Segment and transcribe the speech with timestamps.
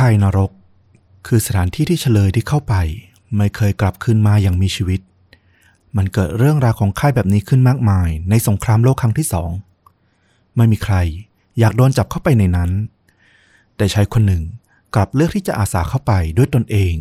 [0.00, 0.50] ค่ายนรก
[1.26, 2.74] คือสถานที่ที่เฉลยที่เข้าไป
[3.36, 5.00] ไม่เคยกลับคืนมาอย่างมีชีวิต
[5.96, 9.50] มันเกิดเรื่องราวของค่ายแบบนี้ขึ้นมากมาย ในสงครามโลกครั้งที่สอง
[10.56, 10.96] ไม่มีใคร
[11.58, 12.70] อยากโดนจับเข้าไปในนั้น
[13.76, 14.42] แต่ชายคนหนึ่ง
[14.94, 16.94] กลับเลือกที่จะอาสาเข้าไปด้วยตนเอง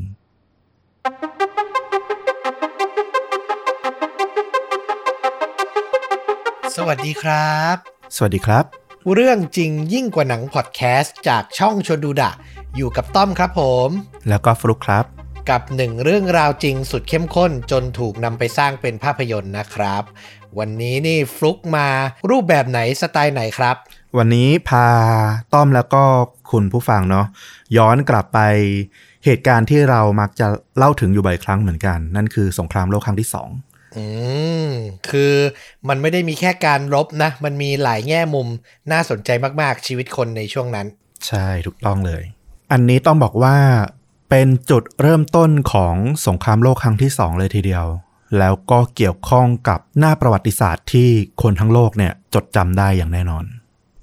[6.76, 7.76] สวัสดีครับ
[8.16, 8.79] สวัสดีครับ
[9.14, 12.32] เรื่องจริงยิ่งกว่าหนังพอดแคสต์จากช่องชวนดูดะ
[12.76, 13.90] อยู่กับต้อมครับผม
[14.30, 15.06] แล้วก็ฟลุกครับ
[15.50, 20.04] กับหนึ่งเรื่องราวจริงสุดเข้มข้นจนถูกนำไปสร้างเป็นภาพยนตร์นะครับ
[20.60, 21.88] วันนี้นี่ฟลุกมา
[22.30, 23.76] รูปแบบไหนสไตล์ไหนครับ
[24.18, 24.88] วันนี้พา
[25.54, 26.04] ต้อมแล้วก็
[26.52, 27.26] คุณผู้ฟังเนาะ
[27.78, 28.40] ย้อนกลับไป
[29.26, 33.50] เหตุการณ์ที่เรามักจะเล่าถึงอยู่บ่อยครั้งเหมือนกัน นั่นคือสงครามโลกครั้งที่สอง
[33.98, 34.06] อื
[34.70, 34.72] ม
[35.10, 35.34] คือ
[35.90, 38.48] มันไม่ได้มีแค่การรบนะ มันมีหลายแง่มุม
[38.92, 39.30] น่าสนใจ
[39.62, 40.88] มาก ๆ ชีวิตคนในช่วงนั้น
[41.28, 42.24] ใช่ถูกต้องเลย
[42.72, 43.56] อันนี้ต้องบอกว่า
[44.30, 45.96] เป็นจุดเริ่มต้นของ
[46.28, 47.86] สงครามโลกครั้งที่สองเลยทีเดียว
[48.38, 51.10] แล้วก็เกี่ยวข้องกับหน้าประวัติศาสตร์ที่
[51.42, 53.46] คนทั้งโลกเนี่ยจดจำได้อย่างแน่นอน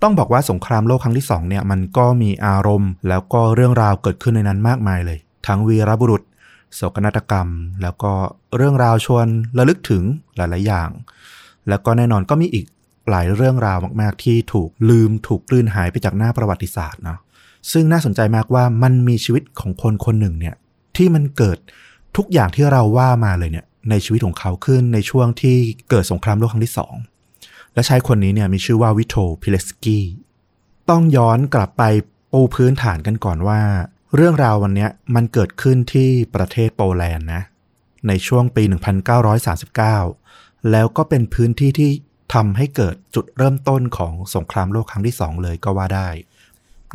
[0.03, 6.23] ต้องบอกว่าสงครามโลกครั้งที่สองเนี่ยมันก็มีอารมณ์ แล้วก็เรื่องราวเกิดขึ้นในนั้นมากมายเลย ทั้งวีรบุรุษ
[6.75, 7.48] โศกนาฏกรรม
[7.83, 8.12] แล้วก็
[8.56, 9.27] เรื่องราวชวน
[9.59, 10.03] ระลึกถึง
[10.36, 10.91] หลาย ๆ อย่าง
[11.69, 12.67] แล้วก็แน่นอนก็มีอีก
[13.11, 17.19] หลายเรื่องราวมาก ๆ ที่ถูกลืมถูกกลืนหายไปจากหน้าประวัติศาสตร์เนาะ
[17.72, 20.55] ซึ่งน่าสนใจมากว่ามันมีชีวิตของคนคนหนึ่งเนี่ย
[20.97, 21.59] ที่มันเกิด
[22.17, 25.56] ทุกอย่างที่เราว่ามาเลยเนี่ยในชีวิตของเขาขึ้นในช่วงที่
[25.91, 26.94] เกิดสงครามโลกครั้งที่สอง
[27.75, 30.05] และชายคนนี้เนี่ยมีชื่อว่าวิโตพิเลสกี้
[30.91, 31.83] ต้องย้อนกลับไป
[32.33, 33.61] ปูพื้นฐานกันก่อนว่า
[34.15, 37.43] เรื่องราววันนี้มันเกิดขึ้นที่ประเทศโปแลนด์นะ
[38.09, 38.62] ในช่วงปี
[39.87, 41.91] 1939 แล้วก็เป็นพื้นที่ที่
[42.34, 46.09] ทำให้เกิดจุดเริ่มต้นของสงครามโลกครั้งที่สองเลยก็ว่าได้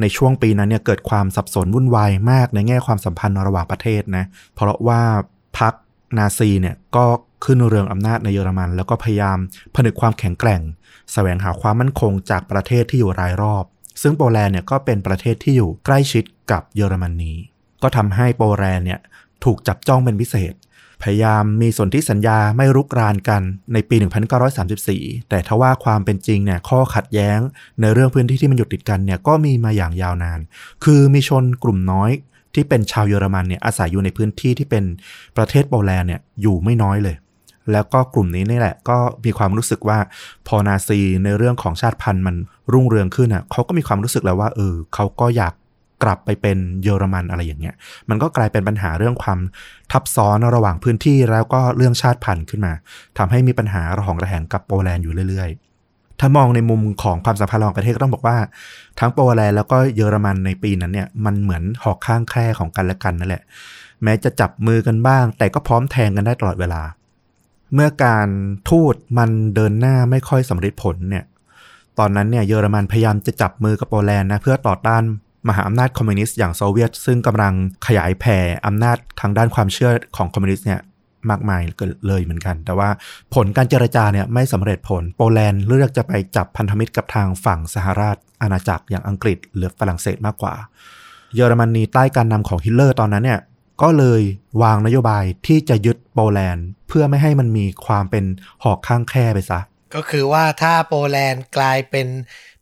[0.01, 5.01] ในช่วงปีนั้นเนี่ยเกิดความสับสนวุ่นวายมากในแง่ความสัมพันธ์ระหว่างประเทศนะ เพราะว่า
[5.59, 5.73] พรรค
[6.17, 7.05] นาซีเนี่ยก็
[7.45, 9.37] ขึ้นเรืองอำนาจในเยอรมัน แล้วก็พยายาม
[9.75, 10.61] ผนึกความแข็งแกร่ง
[11.13, 13.63] แสวงหาความมั่นคงจากประเทศที่อยู่รายรอบ
[14.01, 17.33] ซึ่งโปแลนด์เนี่ยก็เป็นประเทศที่อยู่ใกล้ชิดกับเยอรมนี
[17.83, 18.99] ก็ทำให้โปแลนด์เนี่ย
[19.43, 20.53] ถูกจับจ้องเป็นพิเศษ
[21.01, 23.41] พยายามมีสนธิสัญญาไม่รุกรานกัน
[23.73, 23.95] ในปี
[24.63, 27.39] 1934 แต่ทว่าความเป็นจริงเนี่ยข้อขัดแย้ง
[27.81, 30.39] ในเรื่องพื้นที่ที่มันอยู่ติดกันเนี่ยก็มีมาอย่างยาวนาน
[30.83, 32.11] คือมีชนกลุ่มน้อย
[32.53, 34.83] ที่เป็นชาวเยอรมันเนี่ยอาศัยอยู่ในพื้นที่ที่เป็น
[35.37, 37.15] ประเทศโปแลนด์เนี่ยอยู่ไม่น้อยเลย
[37.71, 39.99] แล้วก็กลุ่มนี้นี่แหละ ก็มีความรู้สึกว่า
[40.47, 42.35] พอนาซีในเรื่องของชาติพันธุ์มัน
[42.73, 45.53] รุ่งเรืองขึ้นอะเขาก็มีความรู้สึกแล้วว่าเออเขาก็อยาก
[46.03, 47.75] กลับไปเป็นเยอรมันอะไรอย่างเงี้ย
[48.09, 49.39] มันก็กลายเป็นปัญหาเรื่องความ
[49.91, 52.73] ทับซ้อนระหว่างพื้นที่แล้วก็เรื่องชาติพันธุ์ขึ้นมา
[53.17, 58.37] ทำให้มีปัญหาระหองระแหงกับโปแลนด์อยู่เรื่อยๆ ถ้ามองในมุมของความสัมพันธ์ระหว่างประเทศก็ต้องบอกว่า
[58.99, 63.43] ทั้งโปแลนด์แล้วก็เยอรมันในปีนั้นเนี่ยมันเหมือนหอกข้างแคร่ของกันและกันนั่นแหละ
[64.03, 66.81] แม้จะจับมือกันบ้าง แต่ก็พร้อมแทงกันได้ตลอดเวลา
[67.73, 68.27] เมื่อการ
[68.69, 71.25] ทูตมันเดินหน้าไม่ค่อยสำเร็จผลเนี่ย
[71.99, 75.03] ตอนนั้นเนี่ยเยอรมันพยายามจะจับมือกับโปแลนด์นะเพื่อต่อต้าน
[75.49, 77.53] มหาอำนาจคอมมิวนิสต์อย่างโซเวียต ซึ่งกำลัง
[77.87, 80.79] ขยายแผ่อำนาจทางด้านความเชื่อของคอมมิวนิสต์เนี่ย
[81.29, 81.61] มากมาย
[82.07, 82.89] เลยเหมือนกัน แต่ว่า
[83.35, 90.53] ผลการเจรจาเนี่ยไม่สำเร็จผล โปแลนด์เลือกจะไปจับพันธมิตรกับทางฝั่งสหราชอาณาจักรอย่างอังกฤษ หรือฝรั่งเศสมากกว่า
[91.35, 93.39] เยอรมนีใต้การนำของฮิตเลอร์ตอนนั้นเนี่ย
[93.81, 94.21] ก็เลย
[94.61, 98.25] วางนโยบายที่จะยึดโปแลนด์ เพื่อไม่ให้มันมีความเป็น
[98.63, 99.59] หอกข้างแคร่ไปซะ
[99.95, 102.07] ก็คือว่าถ้าโปแลนด์กลายเป็น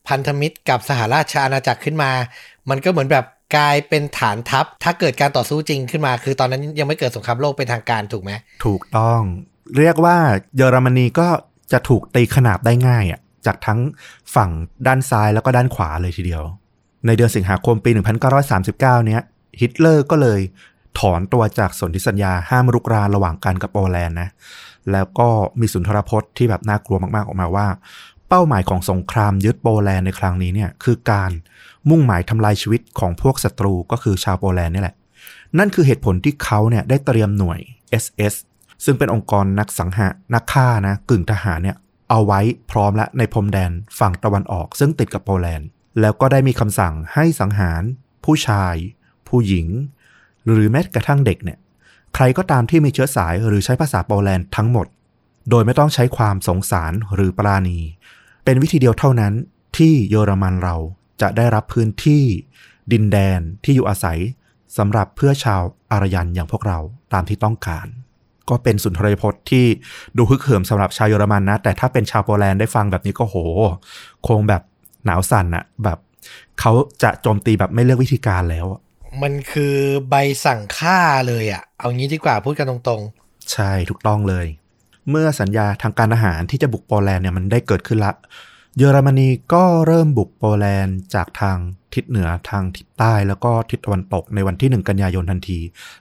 [0.08, 2.12] พันธมิตรกับสหราชอาณาจักรขึ้นมา
[2.70, 3.26] มันก็เหมือนแบบ
[3.56, 8.32] กลายเป็นฐานทัพ ถ้าเกิดการต่อสู้จริงขึ้นมา คือตอนนั้นยังไม่เกิดสงครามโลกเป็นทางการถูกไหม
[8.66, 9.22] ถูกต้อง
[9.78, 10.18] เรียกว่า
[10.58, 11.28] เยอรมนีก็
[11.72, 13.80] จะถูกตีขนาบได้ง่ายอะจากทั้ง
[14.36, 14.50] ฝั่ง
[14.88, 16.44] ด้านซ้ายแล้วก็ด้านขวาเลยทีเดียว
[17.06, 17.92] ในเดือนสิงหาคมปี
[18.34, 19.22] 1939 เนี้ย
[19.62, 20.40] ฮิตเลอร์ก็เลย
[21.00, 24.30] ถอนตัวจากสนธิสัญญาห้ามรุกรานระหว่างกันกับโปแลนด์นะ
[24.92, 25.30] แล้วก็
[25.60, 27.68] มีสุนทรพจน์ที่แบบน่ากลัวมากๆออกมาว่า
[28.30, 31.32] เป้าหมายของสงครามยึดโปแลนด์ในครั้งนี้เนี่ยคือการ
[31.90, 34.96] มุ่งหมายทำลายชีวิตของพวกศัตรูก็คือชาวโปแลนด์นี่แหละ
[35.60, 37.60] นั่นคือเหตุผลที่เขาเนี่ยได้เตรียมหน่วย
[38.04, 38.36] SS
[38.86, 41.78] ซึ่งเป็นองค์กรนักสังหารนักฆ่านะกึ่งทหารเนี่ย
[42.10, 42.40] เอาไว้
[42.72, 45.68] พร้อมและในพรมแดนฝั่งตะวันออก ซึ่งติดกับโปแลนด์
[46.02, 47.82] แล้วก็ได้มีคำสั่งให้สังหาร
[48.26, 48.76] ผู้ชาย
[49.28, 49.68] ผู้หญิง
[50.54, 51.58] หรือแม้กระทั่งเด็กเนี่ย
[52.16, 54.88] ใครก็ตามที่มีเชื้อสายหรือใช้ภาษาโปแลนด์ทั้งหมด
[55.50, 57.80] โดยไม่ต้องใช้ความสงสารหรือปราณี
[58.46, 59.34] เป็นวิธีเดียวเท่านั้น
[59.78, 60.76] ที่เยอรมันเรา
[61.22, 62.24] จะได้รับพื้นที่
[62.92, 64.20] ดินแดนที่อยู่อาศัย
[64.78, 65.62] สำหรับเพื่อชาว
[65.92, 66.80] อารยันอย่างพวกเรา
[67.14, 67.88] ตามที่ต้องการ
[68.50, 69.66] ก็เป็นสุนทรยพจน์ที่
[70.18, 73.36] ดูฮึกเหิมสำหรับชาวเยอรมันนะ แต่ถ้าเป็นชาวโปแลนด์ได้ฟังแบบนี้ก็โห
[74.28, 74.62] คงแบบ
[75.06, 75.98] หนาวสั่นอะแบบ
[76.60, 76.72] เขา
[77.04, 78.76] จะโจมตีแบบไม่เลือกวิธีการแล้วอ
[79.22, 79.76] มันคือ
[80.10, 83.02] ใบสั่งฆ่าเลยอะ่ะ เอางี้ดีกว่าพูดกันตรง
[83.52, 84.46] ใช่ถูกต้องเลย
[85.10, 88.14] เมื่อสัญญาทางการทหารที่จะบุกโปแลนด์เนี่ยมันได้เกิดขึ้นละ
[88.78, 91.58] เยอรมนีก็เริ่มบุกโปแลนด์จากทาง
[91.94, 95.60] ทิศเหนือทางทิศใต้แล้วก็ทิศตะวันตกในวันที่ 1 กันยายนทันที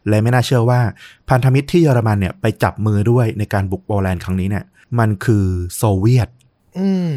[0.08, 0.80] และไม่น่าเชื่อว่า
[1.28, 4.64] พันธมิตรที่เยอรมันเนี่ยไปจับมือด้วยในการบุกโปแลนด์ครั้งนี้เนี่ย
[4.98, 7.10] มันคือโซเวียตๆอืม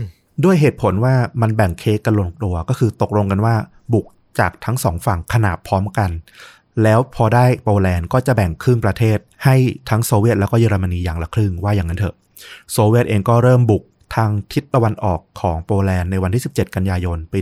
[0.44, 3.56] ด้วยเหตุผลว่ามันแบ่งเค้กกันลงตัวก็คือตกลงกันว่า
[3.94, 4.06] บุก
[4.40, 6.10] จากทั้งสองฝั่งขนาบพร้อมกัน
[6.84, 9.56] แล้วพอได้โปแลนด์ก็จะแบ่งครึ่งประเทศ ให้
[9.90, 12.16] ทั้งโซเวียตแล้วก็เยอรมนีอย่างละครึ่งว่าอย่างนั้นเถอะ
[12.72, 13.84] โซเวียตเองก็เริ่มบุก
[14.16, 17.38] ทางทิศตะวันออกของโปแลนด์ในวันที่ 17 กันยายน ปี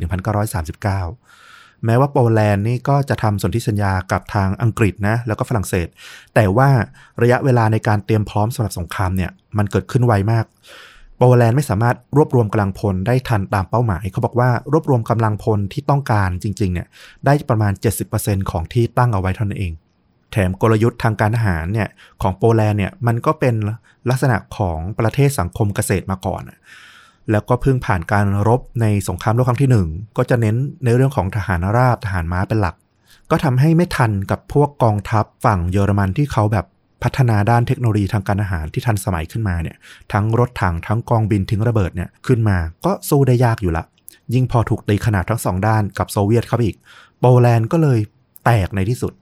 [1.10, 5.88] 1939 แม้ว่าโปแลนด์นี่ก็จะทำสนธิสัญญากับทางอังกฤษนะ แล้วก็ฝรั่งเศส
[6.36, 6.70] แต่ว่า
[7.22, 10.46] ระยะเวลาในการเตรียมพร้อมสำหรับสงครามเนี่ย มันเกิดขึ้นไวมาก
[11.20, 16.88] โปแลนด์ไม่สามารถรวบรวมกำลังพลได้ทันตามเป้าหมาย เขาบอกว่ารวบรวมกำลังพลที่ต้องการจริงๆเนี่ย
[17.26, 17.74] ได้ประมาณ
[18.12, 19.74] 70%ของที่ตั้งเอาไว้เท่านั้นเอง
[20.32, 21.88] แถมกลยุทธ์ทางการทหารเนี่ย
[22.22, 23.56] ของโปแลนด์เนี่ยมันก็เป็น
[24.10, 26.42] ลักษณะของประเทศสังคมเกษตรมาก่อน
[27.32, 29.88] แล้วก็เพิ่งผ่านการรบในสงครามโลกครั้งที่หนึ่ง
[30.18, 32.76] ก็จะเน้นในเรื่องของทหารราบทหารม้าเป็นหลัก
[33.32, 36.66] ก็ทำให้ไม่ทันกับพวกกองทัพฝั่งเยอรมันที่เขาแบบ
[37.04, 39.78] พัฒนาด้านเทคโนโลยีทางการอาหารที่ทันสมัยขึ้นมาเนี่ย
[40.14, 43.84] ทั้งรถถังทั้งกองบินทิ้งระเบิดเนี่ยขึ้นมาก็สู้ได้ยากอยู่ละ
[44.34, 46.78] ยิ่งพอถูกตีขนาดทั้งสองด้านกับโซเวียตเข้าไปอีก
[47.20, 48.00] โปแลนด์ก็เลย
[48.46, 49.14] แตกในที่สุด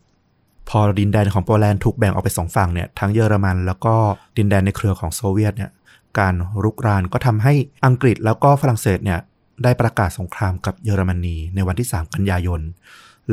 [0.70, 3.96] พอดินแดนของโปแลนด์ถูกแบ่งออกไปสองฝั่งเนี่ยทั้งเยอรมันแล้วก็
[4.38, 5.72] ดินแดนในเครือของโซเวียตเนี่ย
[6.20, 6.34] การ
[6.64, 7.54] รุกรานก็ทำให้
[7.86, 9.20] อังกฤษแล้วก็ฝรั่งเศสเนี่ย
[9.64, 12.62] ได้ประกาศสงครามกับเยอรมนีในวันที่ 3 กันยายน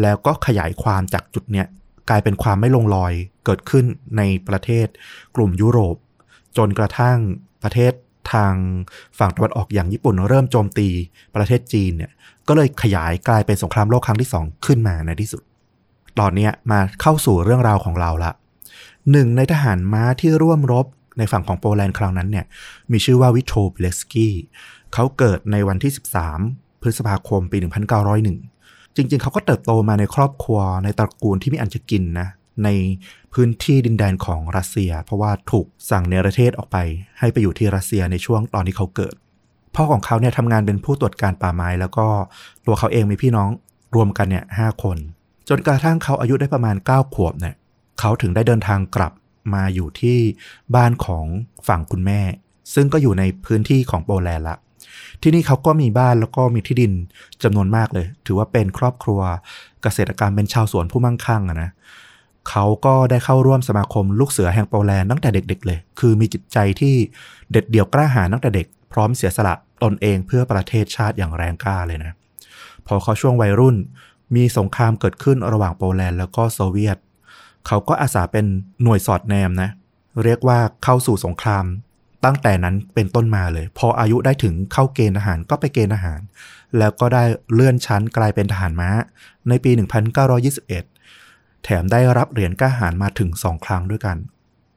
[0.00, 1.66] แล้วก็ขยายความจากจุดเนี้ย
[2.08, 3.12] กลายเป็นความไม่ลงรอย
[3.44, 3.84] เกิดขึ้น
[4.16, 4.86] ในประเทศ
[5.36, 5.96] กลุ่มยุโรป
[6.56, 7.18] จนกระทั่ง
[7.62, 7.92] ประเทศ
[8.32, 8.54] ทาง
[9.18, 10.88] ฝั่งตะวันออกอย่างญี่ปุ่นเริ่มโจมตี
[11.36, 12.12] ประเทศจีนเนี่ย
[12.48, 15.42] ก็เลยขยายกลายเป็นสงครามโลกครั้งที่สองขึ้นมาในที่สุด
[16.18, 18.32] ตอนนี้มาเข้าสู่เรื่องราวของเราละ
[19.10, 20.86] หนึ่งในทหารม้าที่ร่วมรบ
[21.18, 22.46] ในฝั่งของโปแลนด์ครั้งนั้นเนี่ย
[22.92, 24.34] มีชื่อว่าวิโทเบเลสกี้
[24.94, 25.92] เขาเกิดในวันที่
[26.36, 28.53] 13 พฤษภาคมปี 1901
[28.96, 32.28] จริง ๆ เขาก็เติบโตมาในครอบครัวในตระกูลที่มีอันจะกินนะ
[32.64, 32.68] ใน
[33.32, 36.76] พื้นที่ดินแดนของรัสเซีย เพราะว่าถูกสั่งเนรเทศออกไป
[37.18, 39.14] ให้ไปอยู่ที่รัสเซียในช่วงตอนที่เขาเกิด
[39.74, 42.06] พ่อของเขาเนี่ยทำงานเป็นผู้ตรวจการป่าไม้ แล้วก็
[42.66, 43.48] ตัวเขาเองมีพี่น้อง
[43.94, 44.96] รวมกันเนี่ยห้าคน
[45.48, 47.54] จนกระทั่งเขาอายุได้ประมาณ 9 ขวบเนี่ย
[48.00, 49.12] เขาถึงได้เดินทางกลับ
[49.54, 50.18] มาอยู่ที่
[50.74, 51.26] บ้านของ
[51.68, 52.20] ฝั่งคุณแม่
[52.74, 54.56] ซึ่งก็อยู่ในพื้นที่ของโปแลนด์ละ
[55.22, 56.92] ที่นี่เขาก็มีบ้านแล้วก็มีที่ดิน
[57.42, 59.20] จำนวนมากเลย ถือว่าเป็นครอบครัว
[59.82, 61.70] เกษตรกรรมเป็นชาวสวนผู้มั่งคั่งนะ
[62.50, 66.94] เขาก็ได้เข้าร่วมสมาคมลูกเสือแห่งโปแลนด์ตั้งแต่เด็ก ๆ เลย คือมีจิตใจที่
[67.52, 72.12] เด็ดเดี่ยวกล้าหาญตั้งแต่เด็ก พร้อมเสียสละตนเองเพื่อประเทศชาติอย่างแรงกล้าเลยนะ
[72.86, 73.76] พอเขาช่วงวัยรุ่น
[74.34, 76.98] มีสงครามเกิดขึ้นระหว่างโปแลนด์แล้วก็โซเวียต
[77.66, 78.46] เขาก็อาสาเป็น
[78.82, 79.70] หน่วยสอดแนมนะ
[80.24, 81.64] เรียกว่าเข้าสู่สงคราม
[82.24, 86.20] ตั้งแต่นั้นเป็นต้นมาเลย พออายุได้ถึงเข้าเกณฑ์ทหารก็ไปเกณฑ์ทหาร
[86.78, 87.24] แล้วก็ได้
[87.54, 88.90] เลื่อนชั้นกลายเป็นทหารม้า
[89.48, 89.70] ในปี
[90.26, 94.16] 1921 แถมได้รับเหรียญกล้าหาญมาถึงสองครั้งด้วยกัน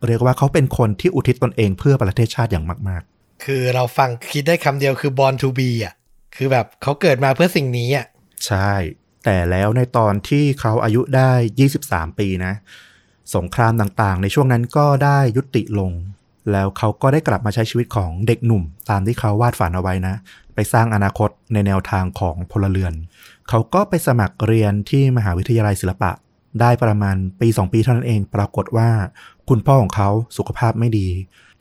[0.05, 5.93] เรียกว่าเขาเป็นคนที่อุทิศตนเองเพื่อประเทศชาติอย่างมาก ๆ คือเราฟังคิดได้คำเดียวคือ born to be อะ
[6.35, 8.05] คือแบบเขาเกิดมาเพื่อสิ่งนี้อะ
[8.45, 8.71] ใช่
[9.25, 11.31] แต่แล้วในตอนที่เขาอายุได้
[11.73, 12.53] 23 ปีนะ
[13.35, 15.91] สงครามต่างๆ ในช่วงนั้นก็ได้ยุติลง
[16.51, 20.15] แล้วเขาก็ได้กลับมาใช้ชีวิตของเด็กหนุ่ม ตามที่เขาวาดฝันเอาไว้นะ
[20.55, 22.93] ไปสร้างอนาคตในแนวทางของพลเรือน
[23.49, 26.11] เขาก็ไปสมัครเรียนที่มหาวิทยาลัยศิลปะ
[26.61, 28.89] ได้ประมาณปี 2 ปีเท่านั้นเอง ปรากฏว่า
[29.49, 31.07] คุณพ่อของเขาสุขภาพไม่ดี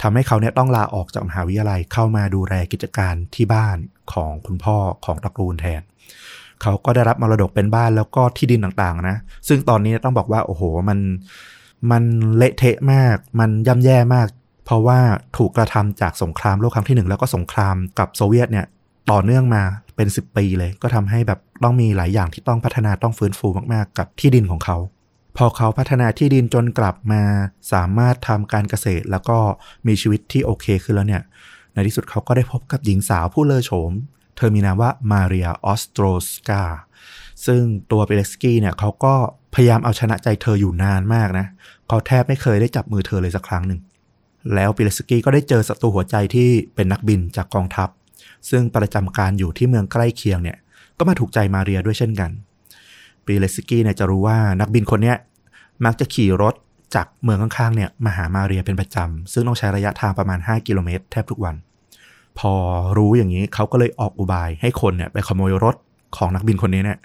[0.02, 3.76] ทำให้เขาเนี่ยต้องลาออกจากมหาวิทยาลัยเข้ามาดูแลกิจการที่บ้าน
[4.12, 5.82] ของคุณพ่อของตระกูลแทน
[6.62, 9.16] เขาก็ได้รับมรดกเป็นบ้านแล้วก็ที่ดินต่างๆ นะ
[9.48, 10.98] ซึ่งตอนนี้ต้องบอกว่าโอ้โหมัน
[11.90, 12.02] มัน
[12.36, 14.28] เละเทะมาก มันย่ำแย่มาก
[14.66, 15.00] เพราะว่า
[15.36, 18.66] ถูกกระทำจากสงครามโลกครั้งที่หนึ่งแล้วก็สงครามกับโซเวียตเนี่ย
[19.10, 19.62] ต่อเนื่องมา
[19.96, 24.76] เป็น 10 ปีเลย ก็ทำให้แบบต้องมีหลายอย่างที่ต้องพัฒนาต้องฟื้นฟูมากๆ กับที่ดินของเขา
[25.36, 27.22] พอเขาพัฒนาที่ดินจนกลับมา
[27.72, 29.38] สามารถทำการเกษตร แล้วก็
[29.86, 31.22] มีชีวิตที่โอเคขึ้นแล้วเนี่ย
[31.72, 33.92] ในที่สุดเขาก็ได้พบกับหญิงสาวผู้เลอโฉม
[34.36, 36.62] เธอมีนามว่ามาเรียออสโตรสกา
[37.46, 39.14] ซึ่งตัวเบเลสกี้เนี่ยเขาก็
[39.54, 41.46] พยายามเอาชนะใจเธออยู่นานมากนะ
[41.88, 43.80] เขาแทบไม่เคยได้จับมือเธอเลยสักครั้งหนึ่ง
[44.54, 47.88] แล้วเบเลสกี้ก็ได้เจอศัตรูหัวใจที่เป็นนักบินจากกองทัพ
[48.50, 50.56] ซึ่งประจำการอยู่ที่เมืองใกล้เคียงเนี่ย
[50.98, 52.30] ก็มาถูกใจมาเรียด้วยเช่นกัน
[53.24, 55.14] เบเลสกี้เนี่ยจะรู้ว่านักบินคนนี้
[55.84, 56.54] มักจะขี่รถ
[56.94, 61.54] จากเมืองข้างๆเนี่ยมาหามาเรียเป็นประจำ ซึ่งต้องใช้ระยะทางประมาณ 5 กิโลเมตร แทบทุกวัน
[62.38, 62.52] พอ
[62.98, 65.76] รู้อย่างนี้เขาก็เลยออกอุบายให้คนเนี่ยไปขโมยรถ
[66.16, 66.98] ของนักบินคนนี้เนี่ย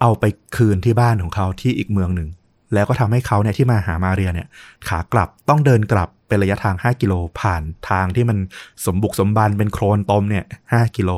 [0.00, 0.24] เอาไป
[0.56, 2.28] คืนที่บ้านของเขาที่อีกเมืองหนึ่ง
[2.74, 4.48] แล้วก็ทำให้เขาเนี่ยที่มาหามาเรียเนี่ย
[4.88, 8.38] ขากลับต้องเดินกลับเป็นระยะทาง 5 กิโลผ่านทางที่มัน
[8.86, 11.10] สมบุกสมบันเป็นโครนตมเนี่ย5กิโล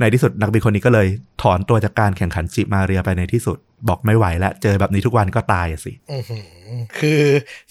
[0.00, 1.06] ในที่สุดนักบินคนนี้ก็เลย
[1.42, 6.44] ถอนตัวจากการแข่งขันจีบมาเรียไปในที่สุด บอกไม่ไหวแล้วเจอแบบนี้ทุกวันก็ตายอะสิอื้อหือ
[6.98, 7.22] คือ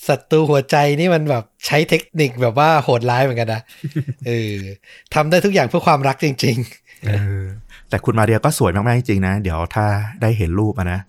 [0.07, 3.61] ศัตรูหัวใจนี่มันแบบใช้เทคนิคแบบว่าโหดร้ายเหมือนกันนะ
[4.27, 4.57] เออ
[5.13, 6.57] ทำได้ทุกอย่างเพื่อความรักจริง
[7.07, 7.11] เอ
[7.41, 7.43] อ
[7.89, 9.85] แต่คุณมาเรียก็สวยมาก ๆ จริง ๆ นะ เดี๋ยวถ้า
[10.21, 10.99] ได้เห็นรูปอะนะ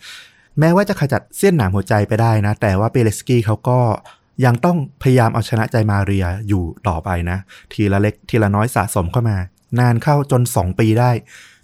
[0.59, 3.79] แม้ว่าจะขจัดเส้นหนามหัวใจไปได้นะ แต่ว่าเปเลสกี้เขาก็
[4.45, 7.39] ยังต้องพยายามเอาชนะใจมาเรียอยู่ต่อไปนะ
[7.73, 9.37] ทีละเล็กทีละน้อยสะสมเข้ามา
[9.79, 11.11] นานเข้าจน 2 ปีได้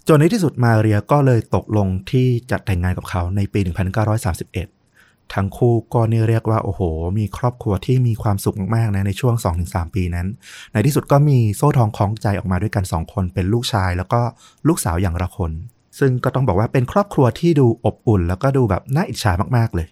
[0.07, 6.81] จนในที่สุดมาเรียก็เลยตกลงที่จะแต่งงานกับเขาในปี 1931 ทั้งคู่ก็นี่เรียกว่าโอ้โห
[7.17, 10.27] มีครอบครัวที่มีความสุขมากๆนะในช่วง 2-3 ปีนั้น
[10.73, 14.21] ในที่สุดก็มีโซ่ทองคล้องใจออกมาด้วยกัน 2 คนเป็นลูกชาย แล้วก็
[14.67, 15.51] ลูกสาวอย่างละคน
[15.99, 19.87] ซึ่งก็ต้องบอกว่าเป็นครอบครัวที่ดูอบอุ่น แล้วก็ดูแบบน่าอิจฉามากๆเลย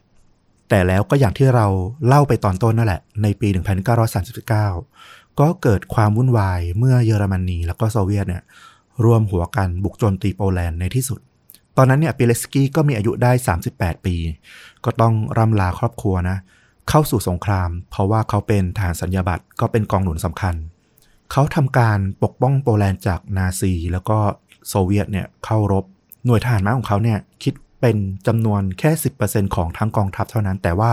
[0.69, 1.67] แต่แล้วก็อย่างที่เรา
[2.07, 3.47] เล่าไปตอนต้นนั่นแหละ ในปี
[4.23, 8.43] 1939 ก็เกิดความวุ่นวายเมื่อเยอรมนีแล้วก็โซเวียตเนี่ย
[9.05, 11.19] รวมหัวกันบุกโจมตีโปแลนด์ในที่สุด
[11.77, 13.31] ตอนนั้นเนี่ยเปเลสกี้ก็มีอายุได้
[13.69, 14.15] 38 ปี
[14.85, 16.37] ก็ต้องร่ำลาครอบครัวนะ
[16.89, 20.55] เข้าสู่สงคราม เพราะว่าเขาเป็นทหารสัญญาบัตรก็เป็นกองหนุนสำคัญ
[21.31, 24.17] เขาทำการปกป้องโปแลนด์จากนาซีแล้วก็
[24.69, 25.85] โซเวียตเนี่ยเข้ารบ
[26.25, 28.91] หน่วยทหารม้าของเขาเนี่ยคิดเป็นจำนวนแค่
[29.23, 30.91] 10%ของทั้งกองทัพเท่านั้น แต่ว่า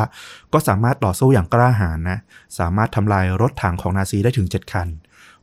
[0.53, 2.19] ก็สามารถต่อสู้อย่างกล้าหาญนะ
[2.59, 4.89] สามารถทำลายรถถังของนาซีได้ถึง 7 คัน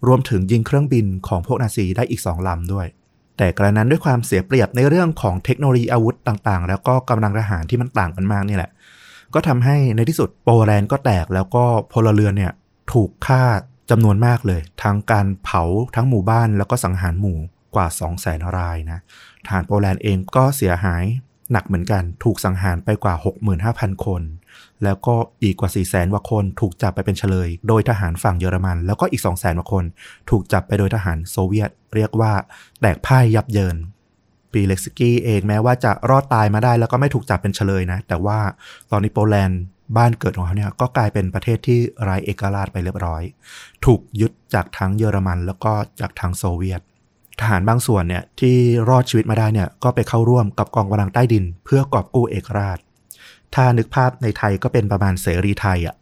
[0.07, 2.87] รวมถึงยิงเครื่องบินของพวกนาซีได้อีก 2ลำด้วย
[3.37, 8.71] แต่กระนั้นด้วยความเสียเปรียบในเรื่องของเทคโนโลยีอาวุธต่างๆ แล้วก็กำลังทหารที่มันต่างกันมากนี่แหละ
[9.33, 12.51] ก็ทำให้ในที่สุดโปแลนด์ก็แตกแล้วก็พลเรือนเนี่ย
[12.93, 13.43] ถูกฆ่า
[13.89, 15.63] จำนวนมากเลย ทั้งการเผา
[15.95, 17.37] ทั้งหมู่บ้านแล้วก็สังหารหมู่
[17.75, 18.99] กว่า 2 0 0แสนรายนะ
[19.45, 21.03] ทหารโปแลนด์เองก็เสียหาย
[21.51, 23.15] หนักเหมือนกันถูกสังหารไปกว่า
[23.59, 24.21] 65,000 คน
[24.83, 29.85] แล้วก็อีกกว่า 4 0 0แสนกว่าคนถูกจับไปเป็นเฉลย โดยทหารฝั่งเยอรมัน แล้วก็อีก 2 0 0แสนกว่าคน
[30.29, 32.31] ถูกจับไปโดยทหารโซเวียต เรียกว่า
[32.81, 33.77] แตกพ่ายยับเยิน
[34.53, 38.39] ปีเล็กสกี้เองแม้ว่าจะรอดตายมาได้แล้วก็ไม่ถูกจับเป็นเฉลยนะ แต่ว่า
[38.91, 39.61] ตอนนี้โปแลนด์
[39.97, 43.23] บ้านเกิดของเขาเนี่ยก็กลายเป็นประเทศที่ไร้เอกราชไปเรียบร้อย
[43.85, 46.81] ถูกยึดจากทั้งเยอรมันแล้วก็จากทั้งโซเวียต
[47.39, 48.55] ทหารบางส่วนเนี่ยที่
[48.89, 52.79] รอดชีวิตมาได้เนี่ยก็ไปเข้าร่วมกับกองกำลังใต้ดิน เพื่อกอบกู้เอกราช
[53.55, 55.95] ถ้านึกภาพในไทยก็เป็นประมาณเสรีไทยอะ่ะ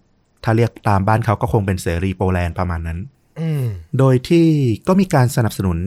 [0.44, 3.66] ถ้าเรียกตามบ้านเขาก็คงเป็นเสรีโปแลนด์ประมาณนั้นๆอืม
[4.00, 4.48] โดยที่
[4.88, 5.78] ก็มีการสนับสนุน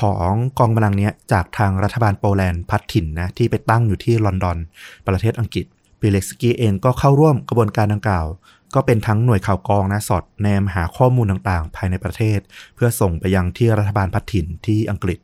[0.00, 4.58] ของกองกำลังเนี้ยจากทางรัฐบาลโปแลนด์พลัดถิ่นนะที่ไปตั้งอยู่ที่ลอนดอน
[5.06, 5.64] ประเทศอังกฤษ
[6.00, 8.26] ปิเล็กสกี้เองก็เข้าร่วมกระบวนการดังกล่าว
[8.74, 12.40] ก็เป็นทั้งหน่วยข่าวกรองนะสอดแนมหาข้อมูลต่างๆ ภายในประเทศ
[12.74, 15.18] เพื่อส่งไปยังที่รัฐบาลพัดถิ่นที่อังกฤษ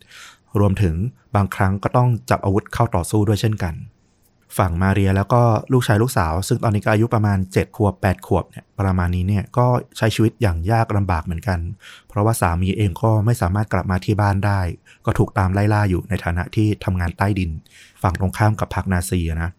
[0.61, 0.95] รวมถึง
[1.37, 3.75] บางครั้งก็ต้องจับอาวุธเข้าต่อสู้ด้วยเช่นกัน
[4.59, 11.59] ฝั่งมาเรียแล้วก็ลูกชายลูกสาว ซึ่งตอนนี้ก็อายุประมาณ 7 ขวบ 8 ขวบเนี่ยประมาณนี้เนี่ยก็ใช้ชีวิตอย่างยากลำบากเหมือนกัน
[12.09, 14.61] เพราะว่าสามีเองก็ไม่สามารถกลับมาที่บ้านได้
[15.05, 17.51] ก็ถูกตามไล่ล่าอยู่ในฐานะที่ทำงานใต้ดิน
[18.03, 19.51] ฝั่งตรงข้ามกับพรรคนาซีนะ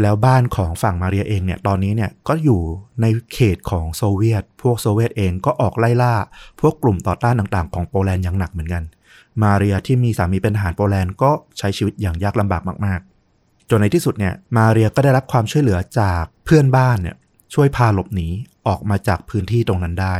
[0.00, 2.60] แล้วบ้านของฝั่งมาเรียเองเนี่ยตอนนี้เนี่ยก็อยู่
[3.00, 6.14] ในเขตของโซเวียต พวกโซเวียตเองก็ออกไล่ล่า
[6.60, 8.82] พวกกลุ่มต่อต้านต่างๆ ของโปแลนด์อย่างหนักเหมือนกัน
[9.42, 17.16] มาเรียที่มีสามีเป็นทหารโปแลนด์ก็ใช้ชีวิตอย่างยากลำบากมากๆ จนในที่สุดเนี่ยมาเรียก็ได้รับความช่วยเหลือจากเพื่อนบ้านเนี่ย
[17.54, 18.28] ช่วยพาหลบหนี
[18.66, 20.16] ออกมาจากพื้นที่ตรงนั้นได้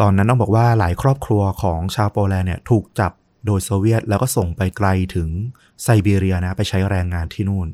[0.00, 3.12] ตอนนั้นต้องบอกว่าหลายครอบครัวของชาวโปแลนด์เนี่ยถูกจับ
[3.46, 5.28] โดยโซเวียตแล้วก็ส่งไปไกลถึง
[5.82, 7.68] ไซบีเรียนะไปใช้แรงงานที่นู่น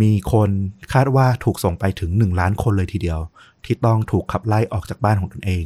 [0.00, 0.50] มีคน
[0.92, 3.20] คาดว่าถูกส่งไปถึง 1 ล้านคนเลยทีเดียว
[3.64, 5.64] ที่ต้องถูกขับไล่ออกจากบ้านของตนเอง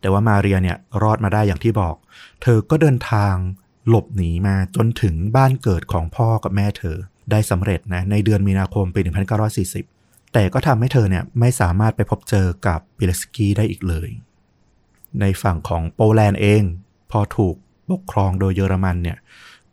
[0.00, 1.94] แต่ว่ามาเรียเนี่ยรอดมาได้อย่างที่บอก
[2.42, 3.34] เธอก็เดินทาง
[3.88, 6.96] หลบหนีมาจนถึงบ้านเกิดของพ่อกับแม่เธอ
[7.30, 9.00] ได้สำเร็จนะในเดือนมีนาคมปี
[9.66, 14.08] 1940 แต่ก็ทำให้เธอเนี่ยไม่สามารถไปพบเจอกับปิลสกี้ได้อีกเลย
[15.20, 16.62] ในฝั่งของโปแลนด์เอง
[17.10, 17.54] พอถูก
[17.90, 19.18] ปกครองโดยเยอรมันเนี่ย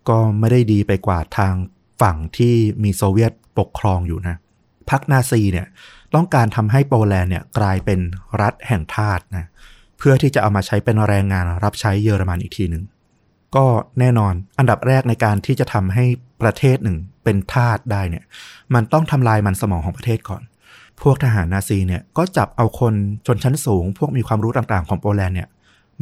[0.10, 1.53] ก็ไม่ได้ดีไปกว่าทาง
[2.01, 4.36] ฝั่งที่มีโซเวียต ปกครองอยู่นะ
[4.90, 5.68] พรรคนาซีเนี่ย
[6.16, 8.00] ต้องการทำให้โปแลนด์เนี่ยกลายเป็น
[8.42, 9.46] รัฐแห่งทาสนะ
[9.98, 12.84] เพื่อที่จะเอามาใช้เป็นแรงงานรับใช้เยอรมันอีกทีหนึ่ง
[13.56, 13.66] ก็
[14.00, 16.06] แน่นอนอันดับแรกในการที่จะทำให้
[16.42, 18.24] ประเทศหนึ่งเป็นทาสได้เนี่ย
[18.74, 20.42] มันต้องทำลายมันสมองของประเทศก่อน
[21.02, 22.94] พวกทหารนาซีเนี่ยก็จับเอาคน
[23.28, 25.50] ชนชั้นสูง พวกมีความรู้ต่างๆของโปแลนด์เนี่ย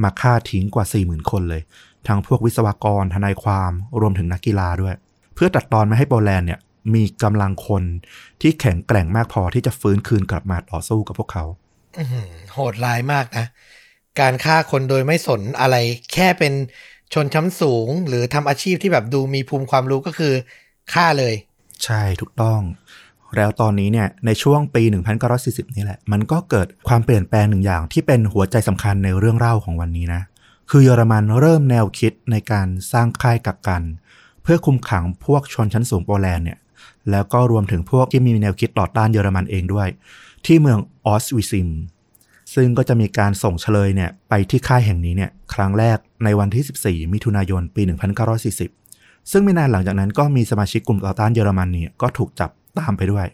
[0.04, 1.62] มาฆ่าทิ้งกว่า 40,000 คนเลย
[2.08, 3.72] ทั้งพวกวิศวกรทนายความ
[4.02, 4.96] รวมถึงนักกีฬาด้วย
[5.36, 6.60] เพื่อตัดตอนไม่ให้โปแลนด์เนี่ย
[6.94, 7.84] มีกำลังคน
[8.42, 11.46] ที่แข็งแกร่งมากพอที่จะฟื้นคืนกลับมาต่อสู้กับพวกเขา
[11.98, 13.46] อื้อหือโหดร้ายมากนะ
[14.20, 15.76] การฆ่าคนโดยไม่สนอะไร
[16.14, 16.54] แค่เป็น
[17.14, 20.34] ชนชั้นสูง หรือทำอาชีพที่แบบดูมีภูมิความรู้ก็คือ
[20.94, 21.36] ฆ่าเลย
[21.84, 22.62] ใช่ถูกต้อง
[23.36, 24.84] แล้วตอนนี้เนี่ยในช่วงปี
[25.30, 30.22] 1940 นี่แหละ มันก็เกิดความเปลี่ยนแปลงหนึ่งอย่างที่เป็นหัวใจสำคัญในเรื่องเล่าของวันนี้นะ
[30.70, 33.84] คือเยอรมันเริ่มแนวคิดในการสร้างค่ายกักกัน
[34.42, 36.58] เพื่อคุมขังพวกชนชั้นสูงโปแลนด์เนี่ย
[37.12, 39.88] แล้วก็รวมถึงพวกที่มีแนวคิดต่อต้านเยอรมันเองด้วย
[40.46, 41.70] ที่เมืองออสวิซิม
[42.56, 47.82] ซึ่งก็จะมีการส่งเฉลยเนี่ยไปที่ค่ายแห่งนี้เนี่ยครั้งแรกในวันที่ 14 มิถุนายนปี
[48.56, 53.28] 1940 ซึ่งไม่นานหลังจากนั้นก็มีสมาชิกกลุ่มต่อต้านเยอรมันเนี่ยก็ถูกจับตามไปด้วย